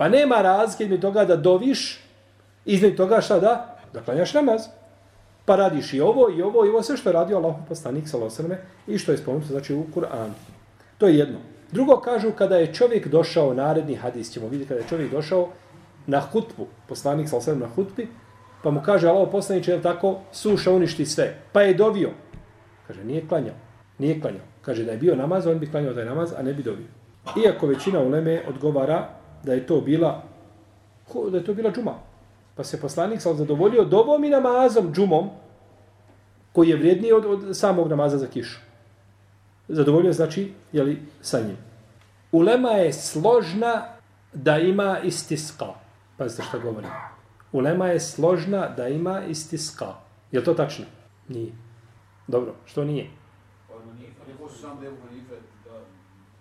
Pa 0.01 0.09
nema 0.09 0.43
razlike 0.43 0.85
između 0.85 1.01
toga 1.01 1.25
da 1.25 1.37
doviš, 1.37 2.01
između 2.65 2.97
toga 2.97 3.21
šta 3.21 3.41
da? 3.41 3.77
Da 3.93 4.01
klanjaš 4.01 4.35
namaz. 4.35 4.63
Pa 5.45 5.57
radiš 5.57 5.95
i 5.95 6.01
ovo, 6.01 6.31
i 6.37 6.43
ovo, 6.43 6.65
i 6.67 6.69
ovo, 6.69 6.83
sve 6.83 6.97
što 6.97 7.09
je 7.09 7.13
radio 7.13 7.37
Allah 7.37 7.55
poslanik 7.69 8.09
salosrme 8.09 8.59
i 8.87 8.99
što 8.99 9.13
je 9.13 9.19
spomenuto 9.19 9.53
znači 9.53 9.75
u 9.75 9.85
Kur'anu. 9.95 10.33
To 10.99 11.07
je 11.07 11.19
jedno. 11.19 11.39
Drugo 11.73 11.97
kažu 11.97 12.31
kada 12.33 12.57
je 12.57 12.75
čovjek 12.75 13.09
došao, 13.09 13.55
naredni 13.55 13.95
hadis 13.95 14.33
ćemo 14.33 14.49
vidjeti, 14.49 14.69
kada 14.69 14.81
je 14.81 14.89
čovjek 14.89 15.11
došao 15.11 15.49
na 16.07 16.21
hutbu, 16.21 16.67
poslanik 16.89 17.29
salosrme 17.29 17.61
na 17.61 17.69
hutbi, 17.75 18.09
pa 18.63 18.71
mu 18.71 18.81
kaže 18.85 19.09
Allah 19.09 19.29
poslanik, 19.33 19.69
je 19.69 19.83
tako, 19.83 20.19
suša 20.33 20.73
uništi 20.73 21.07
sve. 21.07 21.35
Pa 21.53 21.63
je 21.63 21.75
dovio. 21.75 22.11
Kaže, 22.87 23.05
nije 23.05 23.29
klanjao. 23.29 23.55
Nije 23.99 24.21
klanjao. 24.21 24.45
Kaže, 24.63 24.85
da 24.85 24.93
je 24.93 24.99
bio 24.99 25.17
namaz, 25.17 25.47
on 25.47 25.59
bi 25.59 25.71
klanjao 25.71 25.95
taj 25.95 26.05
namaz, 26.05 26.33
a 26.39 26.43
ne 26.43 26.55
bi 26.55 26.63
dovio. 26.63 26.89
Iako 27.45 27.67
većina 27.67 28.01
uleme 28.01 28.43
odgovara 28.49 29.20
da 29.43 29.53
je 29.53 29.67
to 29.67 29.81
bila 29.81 30.23
da 31.31 31.39
je 31.39 31.45
to 31.45 31.55
bila 31.55 31.73
džuma. 31.73 31.95
Pa 32.55 32.65
se 32.65 32.81
poslanik 32.81 33.21
sal 33.21 33.35
zadovoljio 33.35 33.85
dovom 33.85 34.25
i 34.25 34.31
namazom 34.31 34.93
džumom 34.93 35.31
koji 36.53 36.69
je 36.69 36.77
vrijedniji 36.77 37.13
od, 37.13 37.27
od 37.27 37.57
samog 37.57 37.89
namaza 37.89 38.19
za 38.19 38.27
kišu. 38.27 38.61
Zadovoljio 39.69 40.13
znači, 40.13 40.53
jeli, 40.73 41.03
sa 41.21 41.41
njim. 41.41 41.57
Ulema 42.33 42.71
je 42.71 42.93
složna 42.93 43.83
da 44.33 44.59
ima 44.59 44.99
istiska. 45.05 45.67
Pazite 46.17 46.43
što 46.43 46.61
govorim. 46.61 46.91
Ulema 47.53 47.87
je 47.87 48.01
složna 48.01 48.69
da 48.69 48.89
ima 48.89 49.23
istiska. 49.25 49.95
Je 50.33 50.45
to 50.45 50.55
tačno? 50.55 50.85
Nije. 51.29 51.53
Dobro, 52.27 52.55
što 52.65 52.85
nije? 52.85 53.11
Pa 53.69 53.75
ne 54.29 54.35
može 54.41 54.55
sam 54.55 54.81
da 54.81 54.87
Hanife 54.87 55.35
da, 55.65 55.73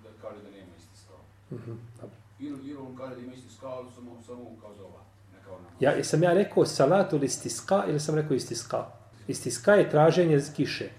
da 0.04 0.10
kaže 0.22 0.44
da 0.44 0.50
nema 0.50 0.76
isti 0.78 0.98
stav. 0.98 1.18
Mhm, 1.52 1.72
dobro. 2.02 2.19
Ili, 2.40 2.70
ili 2.70 2.78
on 2.78 2.96
kaže 2.96 3.16
da 3.16 3.22
ima 3.22 3.34
isti 3.34 3.54
stav, 3.54 3.72
ali 3.72 3.88
samo, 3.96 4.12
samo 4.28 4.42
on 4.50 4.60
kao 4.62 4.74
za 4.74 4.84
ova. 4.84 5.00
Ne 5.34 5.40
kao 5.46 5.54
nama. 5.54 5.70
Ja, 5.80 5.92
jesam 5.92 6.24
ja 6.24 6.34
rekao 6.34 6.66
salatu 6.66 7.16
ili 7.16 7.26
istiska 7.26 7.84
ili 7.88 8.00
sam 8.00 8.16
rekao 8.16 8.36
istiska? 8.36 8.86
Istiska 9.28 9.74
je 9.74 9.90
traženje 9.90 10.42
kiše. 10.56 10.84
Ili, 10.84 10.92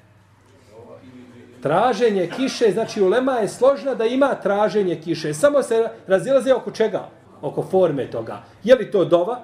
ili, 1.52 1.62
Traženje 1.62 2.30
kiše, 2.36 2.72
znači 2.72 3.02
ulema 3.02 3.32
je 3.32 3.48
složna 3.48 3.94
da 3.94 4.04
ima 4.04 4.34
traženje 4.34 5.00
kiše. 5.00 5.34
Samo 5.34 5.62
se 5.62 5.88
razilaze 6.06 6.54
oko 6.54 6.70
čega? 6.70 7.08
Oko 7.42 7.62
forme 7.62 8.10
toga. 8.10 8.42
Je 8.64 8.74
li 8.74 8.90
to 8.90 9.04
dova? 9.04 9.42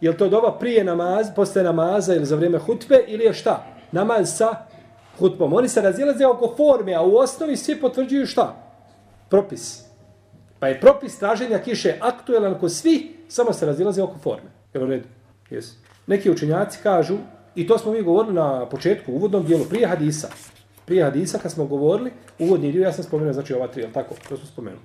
Je 0.00 0.10
li 0.10 0.16
to 0.16 0.28
dova 0.28 0.58
prije 0.58 0.84
namaz, 0.84 1.26
posle 1.36 1.62
namaza 1.62 2.14
ili 2.14 2.24
za 2.24 2.36
vrijeme 2.36 2.58
hutbe 2.58 3.04
ili 3.06 3.24
je 3.24 3.32
šta? 3.32 3.66
Namaz 3.92 4.36
sa 4.36 4.66
hutbom. 5.18 5.52
Oni 5.52 5.68
se 5.68 5.80
razilaze 5.80 6.26
oko 6.26 6.54
forme, 6.56 6.94
a 6.94 7.02
u 7.02 7.16
osnovi 7.16 7.56
svi 7.56 7.80
potvrđuju 7.80 8.26
šta? 8.26 8.54
Propis. 9.28 9.85
Pa 10.58 10.68
je 10.68 10.80
propis 10.80 11.18
traženja 11.18 11.58
kiše 11.58 11.94
aktuelan 12.00 12.58
kod 12.60 12.72
svi, 12.72 13.16
samo 13.28 13.52
se 13.52 13.66
razilaze 13.66 14.02
oko 14.02 14.18
forme. 14.18 14.50
Jel 14.74 14.84
u 14.84 14.86
redu? 14.86 15.08
Yes. 15.50 15.72
Neki 16.06 16.30
učenjaci 16.30 16.78
kažu, 16.82 17.16
i 17.54 17.66
to 17.66 17.78
smo 17.78 17.92
mi 17.92 18.02
govorili 18.02 18.34
na 18.34 18.66
početku, 18.68 19.12
uvodnom 19.12 19.46
dijelu, 19.46 19.64
prije 19.64 19.86
hadisa. 19.86 20.28
Prije 20.84 21.04
hadisa, 21.04 21.38
kad 21.38 21.52
smo 21.52 21.66
govorili, 21.66 22.10
uvodni 22.38 22.72
dio, 22.72 22.82
ja 22.82 22.92
sam 22.92 23.04
spomenuo, 23.04 23.32
znači 23.32 23.54
ova 23.54 23.68
tri, 23.68 23.82
jel 23.82 23.92
tako? 23.92 24.14
To 24.28 24.36
smo 24.36 24.46
spomenuli. 24.46 24.82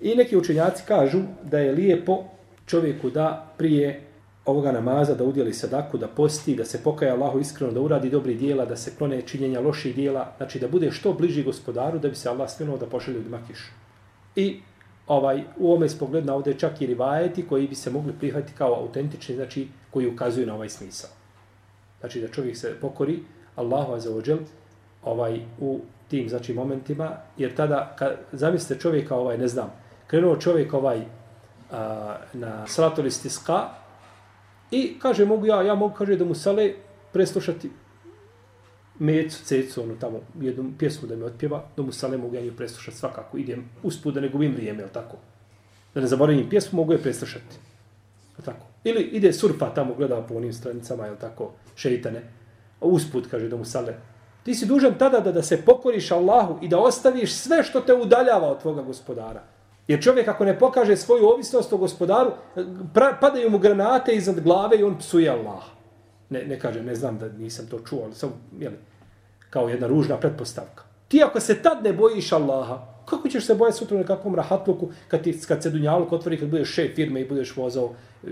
I 0.00 0.14
neki 0.14 0.36
učenjaci 0.36 0.82
kažu 0.86 1.18
da 1.42 1.58
je 1.58 1.72
lijepo 1.72 2.24
čovjeku 2.66 3.10
da 3.10 3.52
prije 3.56 4.00
ovoga 4.44 4.72
namaza 4.72 5.14
da 5.14 5.24
udjeli 5.24 5.54
sadaku, 5.54 5.98
da 5.98 6.08
posti, 6.08 6.56
da 6.56 6.64
se 6.64 6.82
pokaja 6.82 7.14
Allahu 7.14 7.40
iskreno, 7.40 7.72
da 7.72 7.80
uradi 7.80 8.10
dobri 8.10 8.34
dijela, 8.34 8.64
da 8.64 8.76
se 8.76 8.92
klone 8.98 9.22
činjenja 9.22 9.60
loših 9.60 9.94
dijela, 9.94 10.32
znači 10.36 10.58
da 10.58 10.68
bude 10.68 10.90
što 10.90 11.12
bliži 11.12 11.42
gospodaru, 11.42 11.98
da 11.98 12.08
bi 12.08 12.14
se 12.14 12.28
Allah 12.28 12.50
svinuo 12.50 12.78
da 12.78 12.86
pošalje 12.86 13.16
ljudima 13.16 13.40
kišu. 13.48 13.70
I 14.36 14.60
ovaj, 15.10 15.42
u 15.58 15.74
ome 15.74 15.88
spogledna 15.88 16.34
ovdje 16.34 16.58
čak 16.58 16.82
i 16.82 16.86
rivajeti 16.86 17.46
koji 17.46 17.68
bi 17.68 17.74
se 17.74 17.90
mogli 17.90 18.12
prihvatiti 18.12 18.58
kao 18.58 18.74
autentični, 18.74 19.34
znači 19.34 19.68
koji 19.90 20.06
ukazuju 20.06 20.46
na 20.46 20.54
ovaj 20.54 20.68
smisao. 20.68 21.10
Znači 22.00 22.20
da 22.20 22.28
čovjek 22.28 22.56
se 22.56 22.76
pokori 22.80 23.22
Allahu 23.56 23.92
azzawajal 23.92 24.38
ovaj, 25.02 25.40
u 25.60 25.80
tim 26.08 26.28
znači, 26.28 26.54
momentima, 26.54 27.10
jer 27.36 27.54
tada, 27.54 27.94
kad, 27.98 28.16
zamislite 28.32 28.80
čovjeka, 28.80 29.16
ovaj, 29.16 29.38
ne 29.38 29.48
znam, 29.48 29.72
krenuo 30.06 30.36
čovjek 30.36 30.74
ovaj, 30.74 31.02
a, 31.72 32.16
na 32.32 32.66
salatu 32.66 33.02
listiska 33.02 33.68
i 34.70 34.98
kaže, 34.98 35.24
mogu 35.24 35.46
ja, 35.46 35.62
ja 35.62 35.74
mogu, 35.74 35.94
kaže, 35.94 36.16
da 36.16 36.24
mu 36.24 36.34
sale 36.34 36.72
preslušati 37.12 37.70
mecu, 39.00 39.44
cecu, 39.44 39.82
ono 39.82 39.94
tamo, 39.94 40.20
jednu 40.40 40.72
pjesmu 40.78 41.08
da 41.08 41.16
mi 41.16 41.22
otpjeva, 41.22 41.64
da 41.76 41.82
mu 41.82 41.92
Salemu 41.92 42.22
mogu 42.22 42.36
ja 42.36 42.42
nju 42.42 42.52
preslušati 42.56 42.96
svakako, 42.96 43.38
idem 43.38 43.64
uspud 43.82 44.14
da 44.14 44.20
ne 44.20 44.28
gubim 44.28 44.52
vrijeme, 44.54 44.82
jel 44.82 44.88
tako? 44.92 45.16
Da 45.94 46.00
ne 46.00 46.06
zaboravim 46.06 46.48
pjesmu, 46.48 46.76
mogu 46.76 46.92
je 46.92 47.02
preslušati. 47.02 47.56
Tako. 48.44 48.66
Ili 48.84 49.02
ide 49.02 49.32
surpa 49.32 49.74
tamo, 49.74 49.94
gleda 49.94 50.22
po 50.22 50.34
onim 50.34 50.52
stranicama, 50.52 51.06
jel 51.06 51.16
tako, 51.20 51.52
šeitane. 51.76 52.22
A 52.80 52.86
usput, 52.86 53.26
kaže, 53.30 53.48
da 53.48 53.56
mu 53.56 53.64
sale. 53.64 53.94
Ti 54.42 54.54
si 54.54 54.66
dužan 54.66 54.94
tada 54.98 55.20
da, 55.20 55.32
da 55.32 55.42
se 55.42 55.62
pokoriš 55.64 56.10
Allahu 56.10 56.58
i 56.62 56.68
da 56.68 56.78
ostaviš 56.78 57.34
sve 57.34 57.62
što 57.62 57.80
te 57.80 57.94
udaljava 57.94 58.50
od 58.50 58.60
tvoga 58.60 58.82
gospodara. 58.82 59.42
Jer 59.88 60.02
čovjek 60.02 60.28
ako 60.28 60.44
ne 60.44 60.58
pokaže 60.58 60.96
svoju 60.96 61.28
ovisnost 61.28 61.72
o 61.72 61.76
gospodaru, 61.76 62.30
eh, 62.30 62.64
pra, 62.94 63.16
padaju 63.20 63.50
mu 63.50 63.58
granate 63.58 64.12
iznad 64.12 64.40
glave 64.40 64.78
i 64.78 64.82
on 64.82 64.98
psuje 64.98 65.30
Allah. 65.30 65.79
Ne, 66.30 66.44
ne 66.44 66.60
kažem, 66.60 66.86
ne 66.86 66.94
znam 66.94 67.18
da 67.18 67.28
nisam 67.28 67.66
to 67.66 67.80
čuo, 67.88 68.02
ali 68.04 68.14
sam, 68.14 68.32
jeli, 68.58 68.76
kao 69.50 69.68
jedna 69.68 69.86
ružna 69.86 70.16
pretpostavka. 70.16 70.84
Ti 71.08 71.22
ako 71.22 71.40
se 71.40 71.62
tad 71.62 71.84
ne 71.84 71.92
bojiš 71.92 72.32
Allaha, 72.32 72.86
kako 73.06 73.28
ćeš 73.28 73.46
se 73.46 73.54
bojati 73.54 73.78
sutra 73.78 73.98
na 73.98 74.04
kakvom 74.04 74.34
rahatluku 74.34 74.88
kad, 75.08 75.22
ti, 75.22 75.40
kad 75.48 75.62
se 75.62 75.70
dunjaluk 75.70 76.12
otvori, 76.12 76.38
kad 76.38 76.48
budeš 76.48 76.74
šef 76.74 76.94
firme 76.94 77.20
i 77.20 77.28
budeš 77.28 77.56
vozao 77.56 77.92
e, 78.24 78.28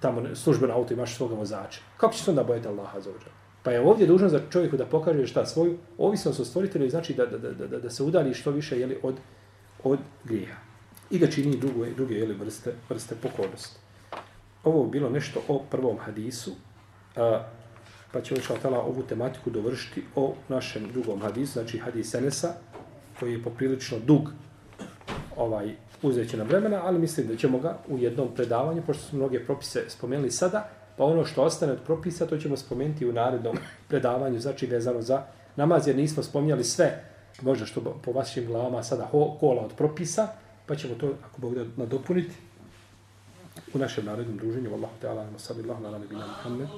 tamo 0.00 0.22
službeno 0.34 0.74
auto 0.74 0.94
imaš 0.94 1.16
svoga 1.16 1.34
vozača. 1.34 1.80
Kako 1.96 2.14
ćeš 2.14 2.22
se 2.22 2.30
onda 2.30 2.44
bojati 2.44 2.68
Allaha 2.68 3.00
za 3.00 3.10
ođe? 3.10 3.26
Pa 3.62 3.70
je 3.70 3.80
ovdje 3.80 4.06
dužno 4.06 4.28
za 4.28 4.40
čovjeku 4.50 4.76
da 4.76 4.86
pokaže 4.86 5.26
šta 5.26 5.46
svoju 5.46 5.78
ovisnost 5.98 6.40
o 6.40 6.44
stvoritelju, 6.44 6.90
znači 6.90 7.14
da, 7.14 7.26
da, 7.26 7.38
da, 7.38 7.66
da, 7.66 7.78
da 7.78 7.90
se 7.90 8.02
udali 8.02 8.34
što 8.34 8.50
više 8.50 8.80
jeli, 8.80 8.98
od, 9.02 9.14
od 9.84 9.98
grija. 10.24 10.56
I 11.10 11.18
da 11.18 11.26
čini 11.26 11.56
druge, 11.56 11.90
druge 11.94 12.14
jeli, 12.14 12.34
vrste, 12.34 12.74
vrste 12.88 13.14
pokornosti. 13.22 13.78
Ovo 14.64 14.84
je 14.84 14.90
bilo 14.90 15.10
nešto 15.10 15.42
o 15.48 15.62
prvom 15.70 15.98
hadisu. 15.98 16.52
A, 17.16 17.42
pa 18.12 18.20
ćemo 18.20 18.40
šal 18.40 18.56
tala 18.62 18.80
ovu 18.80 19.02
tematiku 19.02 19.50
dovršiti 19.50 20.04
o 20.14 20.34
našem 20.48 20.92
drugom 20.92 21.20
hadisu, 21.20 21.52
znači 21.52 21.78
hadis 21.78 22.14
Enesa, 22.14 22.52
koji 23.20 23.32
je 23.32 23.42
poprilično 23.42 23.98
dug 23.98 24.30
ovaj 25.36 25.74
uzeće 26.02 26.36
na 26.36 26.44
vremena, 26.44 26.80
ali 26.84 26.98
mislim 26.98 27.26
da 27.26 27.36
ćemo 27.36 27.58
ga 27.58 27.78
u 27.88 27.98
jednom 27.98 28.28
predavanju, 28.34 28.82
pošto 28.86 29.02
smo 29.02 29.18
mnoge 29.18 29.44
propise 29.44 29.84
spomenuli 29.88 30.30
sada, 30.30 30.68
pa 30.96 31.04
ono 31.04 31.24
što 31.24 31.42
ostane 31.42 31.72
od 31.72 31.82
propisa, 31.84 32.26
to 32.26 32.38
ćemo 32.38 32.56
spomenuti 32.56 33.06
u 33.06 33.12
narednom 33.12 33.56
predavanju, 33.88 34.40
znači 34.40 34.66
vezano 34.66 35.02
za 35.02 35.22
namaz, 35.56 35.86
jer 35.86 35.96
nismo 35.96 36.22
spominjali 36.22 36.64
sve, 36.64 37.04
možda 37.42 37.66
što 37.66 37.80
po 37.80 38.12
vašim 38.12 38.46
glavama 38.46 38.82
sada 38.82 39.08
kola 39.40 39.62
od 39.62 39.72
propisa, 39.76 40.28
pa 40.66 40.76
ćemo 40.76 40.94
to, 40.94 41.12
ako 41.24 41.40
Bog 41.40 41.54
da 41.54 41.64
nadopuniti, 41.76 42.34
u 43.74 43.78
našem 43.78 44.04
narednom 44.04 44.36
druženju. 44.36 44.70
Wallahu 44.70 44.96
ta'ala, 45.02 45.24
wa 45.36 45.38
sallallahu 45.38 45.84
ala 45.84 45.98
nabina 45.98 46.26
Muhammed. 46.26 46.68